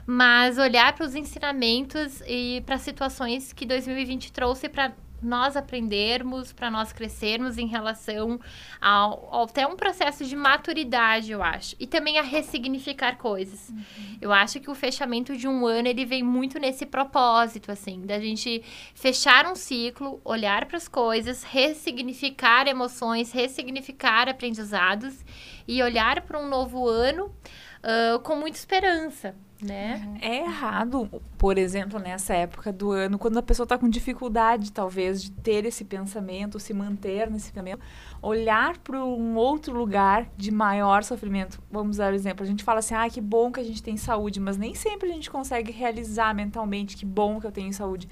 [0.05, 6.69] Mas olhar para os ensinamentos e para situações que 2020 trouxe para nós aprendermos, para
[6.69, 8.39] nós crescermos em relação
[8.79, 11.75] ao, ao, até um processo de maturidade, eu acho.
[11.79, 13.69] E também a ressignificar coisas.
[13.69, 14.17] Uhum.
[14.21, 18.19] Eu acho que o fechamento de um ano, ele vem muito nesse propósito, assim, da
[18.19, 18.63] gente
[18.93, 25.23] fechar um ciclo, olhar para as coisas, ressignificar emoções, ressignificar aprendizados
[25.67, 30.01] e olhar para um novo ano uh, com muita esperança né?
[30.05, 30.17] Uhum.
[30.21, 35.21] É errado, por exemplo, nessa época do ano, quando a pessoa está com dificuldade, talvez,
[35.21, 37.81] de ter esse pensamento, se manter nesse pensamento,
[38.21, 41.61] olhar para um outro lugar de maior sofrimento.
[41.69, 42.43] Vamos dar um exemplo.
[42.43, 45.09] A gente fala assim, ah, que bom que a gente tem saúde, mas nem sempre
[45.09, 48.07] a gente consegue realizar mentalmente que bom que eu tenho saúde.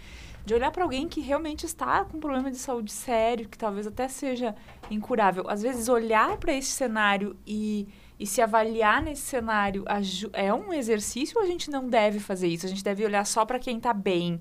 [0.45, 3.85] De olhar para alguém que realmente está com um problema de saúde sério, que talvez
[3.85, 4.55] até seja
[4.89, 5.49] incurável.
[5.49, 7.85] Às vezes, olhar para esse cenário e
[8.19, 9.85] e se avaliar nesse cenário
[10.33, 12.65] é um exercício ou a gente não deve fazer isso?
[12.65, 14.39] A gente deve olhar só para quem está bem,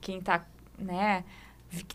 [0.00, 0.44] quem está,
[0.78, 1.24] né,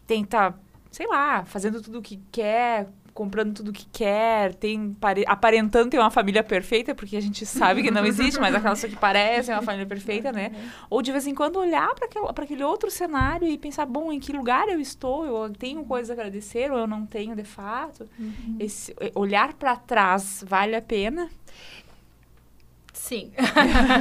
[0.08, 0.54] quem está,
[0.90, 4.95] sei lá, fazendo tudo o que quer, comprando tudo que quer, tem
[5.26, 8.91] aparentando ter uma família perfeita, porque a gente sabe que não existe, mas aquela pessoa
[8.91, 10.51] que parece uma família perfeita, né?
[10.53, 10.70] Uhum.
[10.91, 14.20] Ou de vez em quando olhar para aquele, aquele outro cenário e pensar, bom, em
[14.20, 15.26] que lugar eu estou?
[15.26, 18.07] Eu tenho coisas a agradecer ou eu não tenho de fato?
[18.20, 18.57] Uhum.
[18.59, 21.28] Esse, olhar para trás vale a pena?
[22.93, 23.32] Sim.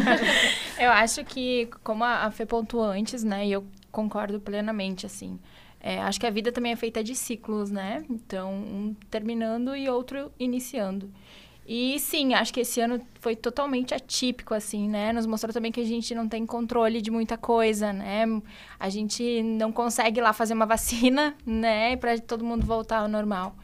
[0.78, 5.38] eu acho que, como a Fê pontuou antes, né, e eu concordo plenamente, assim,
[5.80, 8.04] é, acho que a vida também é feita de ciclos, né?
[8.10, 11.10] Então, um terminando e outro iniciando.
[11.68, 15.12] E sim, acho que esse ano foi totalmente atípico, assim, né?
[15.12, 18.24] Nos mostrou também que a gente não tem controle de muita coisa, né?
[18.78, 21.96] A gente não consegue lá fazer uma vacina, né?
[21.96, 23.56] Para todo mundo voltar ao normal.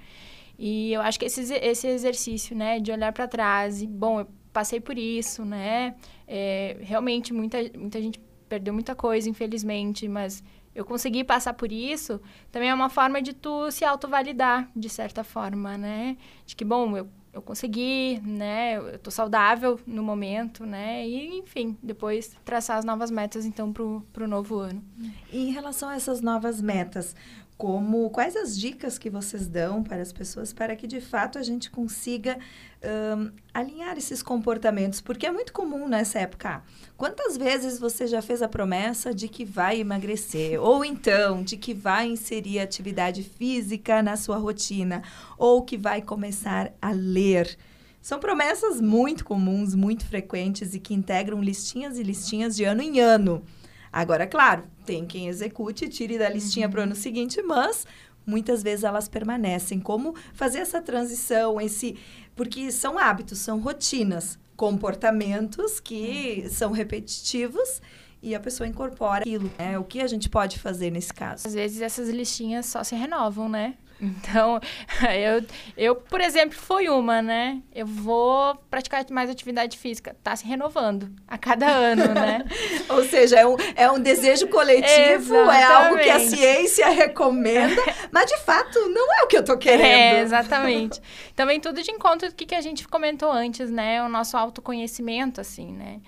[0.59, 2.81] E eu acho que esse, esse exercício, né?
[2.81, 5.95] De olhar para trás e, bom, eu passei por isso, né?
[6.27, 10.43] É, realmente, muita, muita gente perdeu muita coisa, infelizmente, mas
[10.75, 12.21] eu consegui passar por isso,
[12.51, 16.17] também é uma forma de tu se autovalidar, de certa forma, né?
[16.47, 18.77] De que, bom, eu, eu consegui, né?
[18.77, 21.07] Eu tô saudável no momento, né?
[21.07, 24.83] E, enfim, depois traçar as novas metas, então, pro, pro novo ano.
[25.31, 27.15] E em relação a essas novas metas,
[27.63, 31.45] como quais as dicas que vocês dão para as pessoas para que de fato a
[31.45, 32.37] gente consiga
[32.83, 36.61] um, alinhar esses comportamentos, porque é muito comum nessa época.
[36.97, 41.73] Quantas vezes você já fez a promessa de que vai emagrecer, ou então de que
[41.73, 45.01] vai inserir atividade física na sua rotina,
[45.39, 47.57] ou que vai começar a ler?
[48.01, 52.99] São promessas muito comuns, muito frequentes e que integram listinhas e listinhas de ano em
[52.99, 53.45] ano.
[53.93, 56.73] Agora, claro, tem quem execute, tire da listinha uhum.
[56.73, 57.87] para o ano seguinte, mas
[58.27, 59.79] muitas vezes elas permanecem.
[59.79, 61.99] Como fazer essa transição, esse.
[62.35, 66.51] Porque são hábitos, são rotinas, comportamentos que uhum.
[66.51, 67.83] são repetitivos
[68.23, 69.51] e a pessoa incorpora aquilo.
[69.59, 71.47] É o que a gente pode fazer nesse caso.
[71.47, 73.75] Às vezes essas listinhas só se renovam, né?
[74.03, 74.61] Então,
[75.15, 75.47] eu,
[75.77, 77.63] eu, por exemplo, foi uma, né?
[77.73, 80.17] Eu vou praticar mais atividade física.
[80.25, 82.45] Tá se renovando a cada ano, né?
[82.91, 87.81] Ou seja, é um, é um desejo coletivo, é algo que a ciência recomenda,
[88.11, 89.85] mas de fato não é o que eu tô querendo.
[89.85, 91.01] É, exatamente.
[91.37, 94.03] Também tudo de encontro do que, que a gente comentou antes, né?
[94.03, 96.01] O nosso autoconhecimento, assim, né?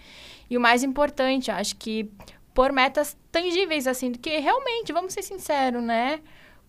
[0.51, 2.11] E o mais importante, acho que
[2.53, 6.21] por metas tangíveis, assim, do que realmente, vamos ser sinceros, né?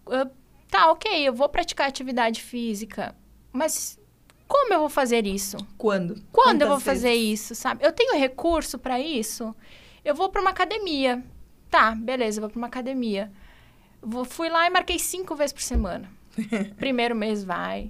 [0.07, 0.29] Uh,
[0.75, 3.15] Tá, ok, eu vou praticar atividade física,
[3.53, 3.97] mas
[4.45, 5.55] como eu vou fazer isso?
[5.77, 6.15] Quando?
[6.33, 7.01] Quando Quantas eu vou vezes?
[7.01, 7.85] fazer isso, sabe?
[7.85, 9.55] Eu tenho recurso para isso?
[10.03, 11.23] Eu vou para uma academia.
[11.69, 13.31] Tá, beleza, vou para uma academia.
[14.01, 16.11] Vou, fui lá e marquei cinco vezes por semana.
[16.75, 17.89] Primeiro mês vai.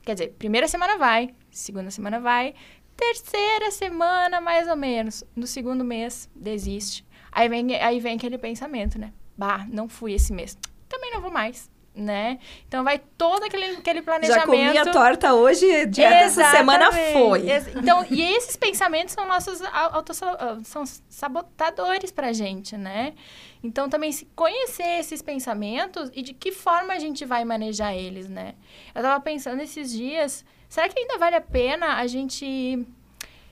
[0.00, 2.54] Quer dizer, primeira semana vai, segunda semana vai,
[2.96, 5.24] terceira semana mais ou menos.
[5.36, 7.04] No segundo mês, desiste.
[7.30, 9.12] Aí vem, aí vem aquele pensamento, né?
[9.36, 10.56] Bah, não fui esse mês.
[10.88, 12.38] Também não vou mais né?
[12.66, 14.40] Então vai todo aquele, aquele planejamento.
[14.40, 17.46] Já comi a torta hoje, dieta essa semana foi.
[17.76, 23.14] Então, e esses pensamentos são nossos auto, são sabotadores pra gente, né?
[23.62, 28.28] Então também se conhecer esses pensamentos e de que forma a gente vai manejar eles,
[28.28, 28.54] né?
[28.94, 32.86] Eu tava pensando esses dias, será que ainda vale a pena a gente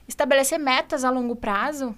[0.07, 1.95] estabelecer metas a longo prazo?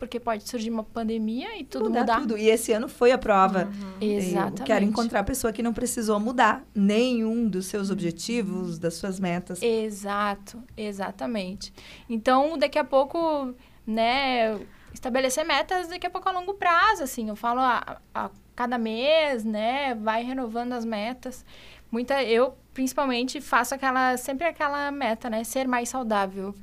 [0.00, 2.00] Porque pode surgir uma pandemia e tudo mudar.
[2.00, 2.20] mudar.
[2.20, 2.38] tudo.
[2.38, 3.66] E esse ano foi a prova.
[3.66, 3.92] Uhum.
[4.00, 4.60] Exatamente.
[4.60, 9.20] Eu quero encontrar a pessoa que não precisou mudar nenhum dos seus objetivos, das suas
[9.20, 9.62] metas.
[9.62, 11.70] Exato, exatamente.
[12.08, 13.54] Então, daqui a pouco,
[13.86, 14.58] né,
[14.94, 17.28] estabelecer metas daqui a pouco a longo prazo, assim.
[17.28, 21.44] Eu falo a, a cada mês, né, vai renovando as metas.
[21.92, 26.54] Muita, eu principalmente faço aquela, sempre aquela meta, né, ser mais saudável.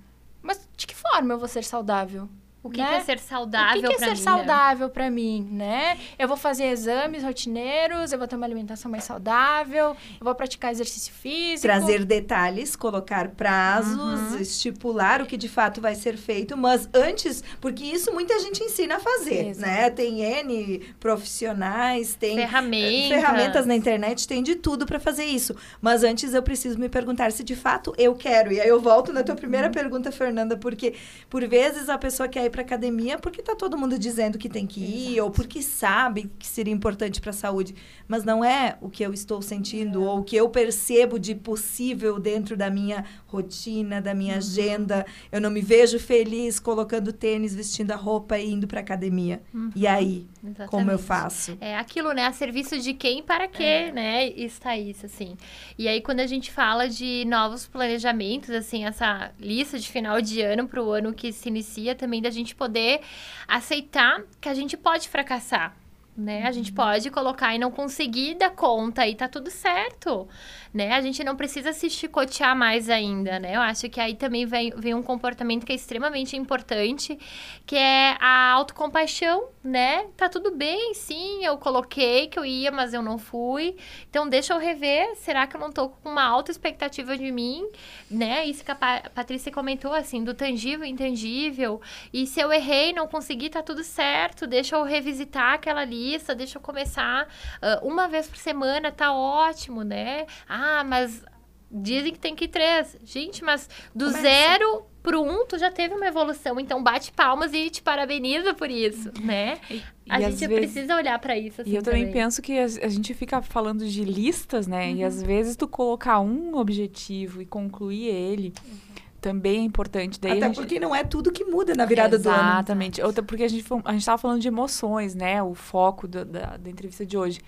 [0.42, 2.28] Mas de que forma eu vou ser saudável?
[2.64, 2.88] O que, né?
[2.88, 3.88] que é ser saudável para mim?
[3.88, 4.16] O que, que é ser né?
[4.16, 5.98] saudável para mim, né?
[6.18, 10.72] Eu vou fazer exames rotineiros, eu vou ter uma alimentação mais saudável, eu vou praticar
[10.72, 11.62] exercício físico.
[11.62, 14.40] Trazer detalhes, colocar prazos, uhum.
[14.40, 18.96] estipular o que de fato vai ser feito, mas antes, porque isso muita gente ensina
[18.96, 19.50] a fazer, né?
[19.50, 19.68] Exato.
[19.68, 19.90] né?
[19.92, 25.56] Tem N profissionais, tem ferramentas, ferramentas na internet, tem de tudo para fazer isso.
[25.80, 28.52] Mas antes eu preciso me perguntar se de fato eu quero.
[28.52, 29.74] E aí eu volto na tua primeira uhum.
[29.74, 30.96] pergunta, Fernanda, porque
[31.30, 34.66] por vezes a pessoa quer ir para academia porque tá todo mundo dizendo que tem
[34.66, 35.24] que ir Exato.
[35.24, 37.76] ou porque sabe que seria importante para a saúde,
[38.08, 40.08] mas não é o que eu estou sentindo é.
[40.08, 44.40] ou o que eu percebo de possível dentro da minha rotina, da minha uhum.
[44.40, 45.06] agenda.
[45.32, 49.42] Eu não me vejo feliz colocando tênis, vestindo a roupa e indo para academia.
[49.54, 49.70] Uhum.
[49.76, 50.72] E aí, Exatamente.
[50.72, 51.58] como eu faço?
[51.62, 52.26] É aquilo, né?
[52.26, 53.92] A serviço de quem para quê, é.
[53.92, 54.28] né?
[54.30, 55.38] Está isso assim.
[55.78, 60.42] E aí quando a gente fala de novos planejamentos, assim, essa lista de final de
[60.42, 63.02] ano para o ano que se inicia também da gente gente poder
[63.48, 65.76] aceitar que a gente pode fracassar.
[66.16, 66.48] né?
[66.48, 70.28] A gente pode colocar e não conseguir dar conta e tá tudo certo,
[70.74, 70.94] né?
[70.94, 73.56] A gente não precisa se chicotear mais ainda, né?
[73.56, 77.20] Eu acho que aí também vem, vem um comportamento que é extremamente importante,
[77.66, 80.06] que é a autocompaixão, né?
[80.16, 83.76] Tá tudo bem, sim, eu coloquei que eu ia, mas eu não fui.
[84.10, 87.68] Então deixa eu rever, será que eu não tô com uma alta expectativa de mim,
[88.10, 88.46] né?
[88.46, 91.82] Isso que a Patrícia comentou assim, do tangível e intangível.
[92.14, 96.58] E se eu errei, não consegui, tá tudo certo, deixa eu revisitar aquela lista deixa
[96.58, 100.26] eu começar uh, uma vez por semana, tá ótimo, né?
[100.60, 101.24] Ah, mas
[101.72, 102.98] dizem que tem que ir três.
[103.04, 104.22] Gente, mas do Começa.
[104.22, 106.60] zero pro um, tu já teve uma evolução.
[106.60, 109.58] Então, bate palmas e te parabeniza por isso, né?
[109.70, 110.72] E, a e gente vezes...
[110.72, 111.62] precisa olhar para isso.
[111.62, 114.90] Assim, e eu também, também, penso que a, a, gente fica falando de listas, né?
[114.90, 114.98] Uhum.
[114.98, 118.54] E às vezes tu colocar um objetivo e concluir ele.
[118.66, 118.88] Uhum
[119.28, 120.20] também é importante.
[120.20, 120.56] Daí Até gente...
[120.56, 122.40] porque não é tudo que muda na virada Exatamente.
[122.40, 122.54] do ano.
[122.54, 123.02] Exatamente.
[123.02, 125.42] Outra, porque a gente a gente estava falando de emoções, né?
[125.44, 127.42] O foco do, da, da entrevista de hoje.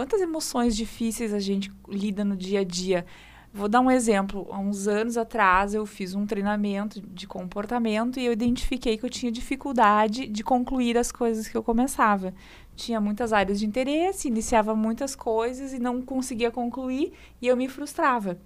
[0.00, 3.04] Quantas emoções difíceis a gente lida no dia a dia?
[3.52, 4.48] Vou dar um exemplo.
[4.50, 9.10] Há uns anos atrás, eu fiz um treinamento de comportamento e eu identifiquei que eu
[9.10, 12.32] tinha dificuldade de concluir as coisas que eu começava.
[12.74, 17.68] Tinha muitas áreas de interesse, iniciava muitas coisas e não conseguia concluir e eu me
[17.68, 18.38] frustrava.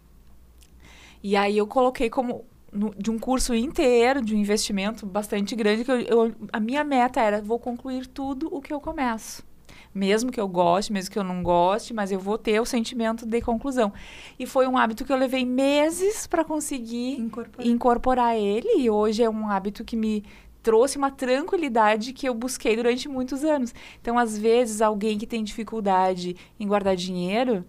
[1.22, 5.84] E aí eu coloquei como no, de um curso inteiro, de um investimento bastante grande,
[5.84, 9.53] que eu, eu, a minha meta era, vou concluir tudo o que eu começo.
[9.94, 13.24] Mesmo que eu goste, mesmo que eu não goste, mas eu vou ter o sentimento
[13.24, 13.92] de conclusão.
[14.38, 17.66] E foi um hábito que eu levei meses para conseguir incorporar.
[17.66, 20.24] incorporar ele, e hoje é um hábito que me
[20.64, 23.74] trouxe uma tranquilidade que eu busquei durante muitos anos.
[24.00, 27.64] Então, às vezes, alguém que tem dificuldade em guardar dinheiro,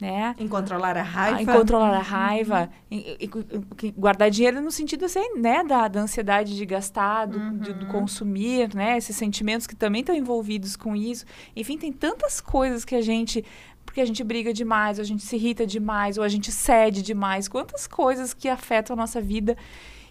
[0.00, 0.34] né?
[0.38, 1.38] Em controlar a raiva.
[1.38, 2.70] Ah, em controlar a raiva.
[2.90, 3.30] Em, em,
[3.82, 5.62] em, guardar dinheiro no sentido assim, né?
[5.64, 7.58] Da, da ansiedade de gastar, do, uhum.
[7.58, 8.96] de, do consumir, né?
[8.96, 11.24] Esses sentimentos que também estão envolvidos com isso.
[11.54, 13.44] Enfim, tem tantas coisas que a gente...
[13.84, 17.02] Porque a gente briga demais, ou a gente se irrita demais, ou a gente cede
[17.02, 17.48] demais.
[17.48, 19.56] Quantas coisas que afetam a nossa vida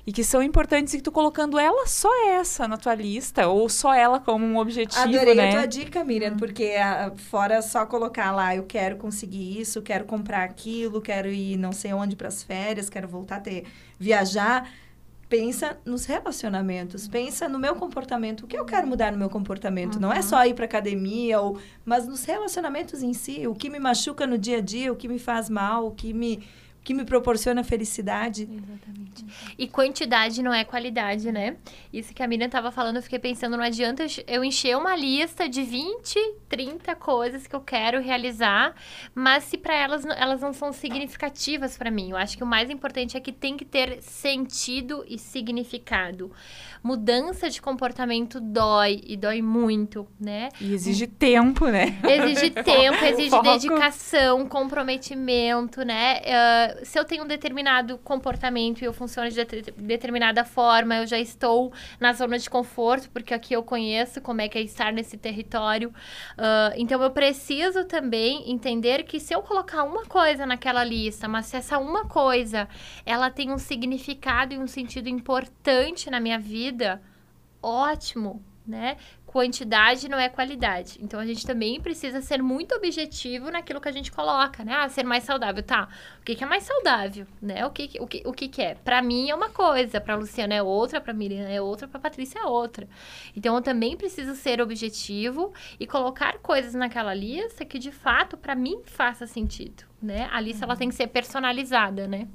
[0.10, 3.93] e que são importantes e tu colocando ela só essa na tua lista ou só
[3.93, 5.49] ela como um objetivo, Adorei né?
[5.49, 6.38] a tua dica, Miriam, hum.
[6.38, 11.57] porque a, fora só colocar lá, eu quero conseguir isso, quero comprar aquilo, quero ir
[11.57, 13.66] não sei onde para as férias, quero voltar a ter
[13.99, 14.68] viajar,
[15.30, 19.97] pensa nos relacionamentos, pensa no meu comportamento, o que eu quero mudar no meu comportamento,
[19.97, 20.01] uhum.
[20.01, 23.80] não é só ir para academia ou mas nos relacionamentos em si, o que me
[23.80, 26.39] machuca no dia a dia, o que me faz mal, o que me
[26.90, 28.50] que me proporciona felicidade.
[28.52, 29.24] Exatamente.
[29.60, 31.58] E quantidade não é qualidade, né?
[31.94, 35.48] Isso que a Miriam estava falando, eu fiquei pensando, não adianta eu encher uma lista
[35.48, 36.20] de 20,
[36.50, 38.74] 30 coisas que eu quero realizar,
[39.14, 42.10] mas se para elas elas não são significativas para mim.
[42.10, 46.32] Eu acho que o mais importante é que tem que ter sentido e significado
[46.84, 50.50] mudança de comportamento dói e dói muito, né?
[50.60, 51.98] E exige tempo, né?
[52.04, 56.20] Exige tempo, exige dedicação, comprometimento, né?
[56.20, 61.07] Uh, se eu tenho um determinado comportamento e eu funciono de de determinada forma, eu
[61.07, 64.91] já estou na zona de conforto, porque aqui eu conheço como é que é estar
[64.91, 65.89] nesse território.
[65.89, 71.47] Uh, então, eu preciso também entender que se eu colocar uma coisa naquela lista, mas
[71.47, 72.67] se essa uma coisa,
[73.05, 77.01] ela tem um significado e um sentido importante na minha vida,
[77.61, 78.97] ótimo, né?
[79.30, 80.97] Quantidade não é qualidade.
[80.99, 84.73] Então a gente também precisa ser muito objetivo naquilo que a gente coloca, né?
[84.73, 85.88] Ah, ser mais saudável, tá?
[86.19, 87.63] O que, que é mais saudável, né?
[87.63, 88.73] O que, o que, o que, que é?
[88.73, 92.39] Para mim é uma coisa, para Luciana é outra, para Miriam é outra, para Patrícia
[92.39, 92.88] é outra.
[93.36, 98.55] Então eu também preciso ser objetivo e colocar coisas naquela lista que de fato para
[98.55, 100.27] mim faça sentido, né?
[100.32, 100.71] A lista uhum.
[100.71, 102.27] ela tem que ser personalizada, né?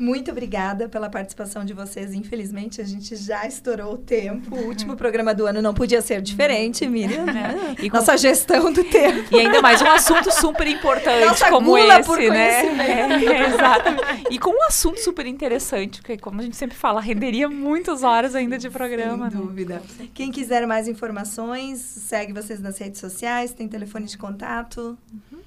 [0.00, 2.14] Muito obrigada pela participação de vocês.
[2.14, 4.56] Infelizmente, a gente já estourou o tempo.
[4.56, 7.26] O último programa do ano não podia ser diferente, Miriam.
[7.26, 7.76] Né?
[7.82, 7.98] E com...
[7.98, 9.28] Nossa gestão do tempo.
[9.30, 12.62] E ainda mais um assunto super importante Nossa como esse, né?
[12.80, 14.24] É, exatamente.
[14.30, 18.34] E com um assunto super interessante, porque como a gente sempre fala, renderia muitas horas
[18.34, 19.30] ainda de programa.
[19.30, 19.46] Sem né?
[19.46, 19.82] dúvida.
[20.14, 24.96] Quem quiser mais informações, segue vocês nas redes sociais, tem telefone de contato.
[25.12, 25.40] Uhum.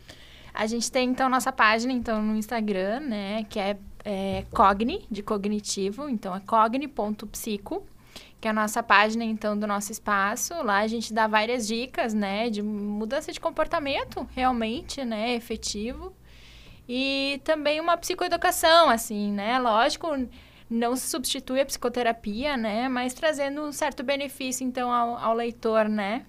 [0.53, 3.43] A gente tem, então, nossa página, então, no Instagram, né?
[3.49, 7.85] Que é é, Cogni, de cognitivo, então é cogni.psico,
[8.39, 10.53] que é a nossa página, então, do nosso espaço.
[10.61, 16.13] Lá a gente dá várias dicas, né, de mudança de comportamento, realmente, né, efetivo.
[16.87, 20.07] E também uma psicoeducação, assim, né, lógico,
[20.69, 25.87] não se substitui a psicoterapia, né, mas trazendo um certo benefício, então, ao, ao leitor,
[25.87, 26.25] né.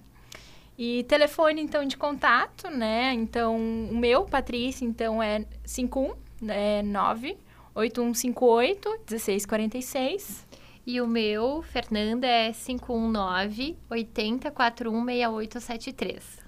[0.77, 6.15] E telefone, então, de contato, né, então, o meu, Patrícia, então, é 51
[6.47, 7.37] é 9
[7.75, 10.47] 8158 1646.
[10.87, 16.45] E o meu, Fernanda, é 519 8041 6873.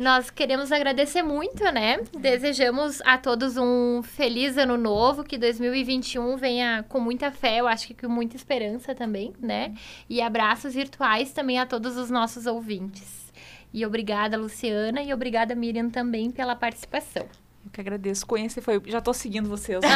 [0.00, 1.98] Nós queremos agradecer muito, né?
[2.18, 7.88] Desejamos a todos um feliz ano novo, que 2021 venha com muita fé, eu acho
[7.88, 9.74] que com muita esperança também, né?
[10.08, 13.30] E abraços virtuais também a todos os nossos ouvintes.
[13.74, 17.28] E obrigada, Luciana, e obrigada, Miriam, também pela participação.
[17.70, 18.26] Eu que agradeço.
[18.26, 18.82] Conhecer foi.
[18.86, 19.80] Já tô seguindo vocês.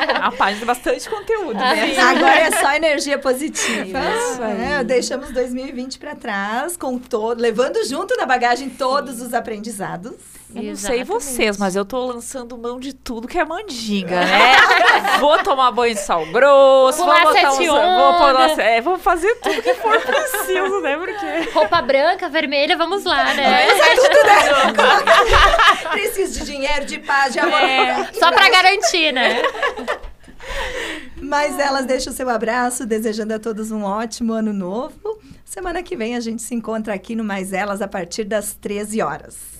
[0.00, 0.16] Né?
[0.16, 0.28] Ah.
[0.28, 1.98] a página tem bastante conteúdo, né?
[1.98, 3.98] Agora é só energia positiva.
[3.98, 10.14] É, deixamos 2020 para trás, com todo, levando junto na bagagem todos os aprendizados.
[10.54, 14.56] Eu não sei vocês, mas eu tô lançando mão de tudo que é mandinga, né?
[15.20, 19.62] vou tomar banho de sal grosso, vou, botar uns, vou, pular, é, vou fazer tudo
[19.62, 20.96] que for preciso, né?
[20.96, 21.50] Porque...
[21.52, 23.68] Roupa branca, vermelha, vamos lá, né?
[23.68, 25.90] É, tudo, né?
[25.92, 27.60] Preciso de dinheiro, de paz, de amor.
[27.60, 29.42] É, só pra garantir, né?
[31.16, 35.20] Mas elas deixam o seu abraço, desejando a todos um ótimo ano novo.
[35.44, 39.00] Semana que vem a gente se encontra aqui no Mais Elas a partir das 13
[39.02, 39.59] horas.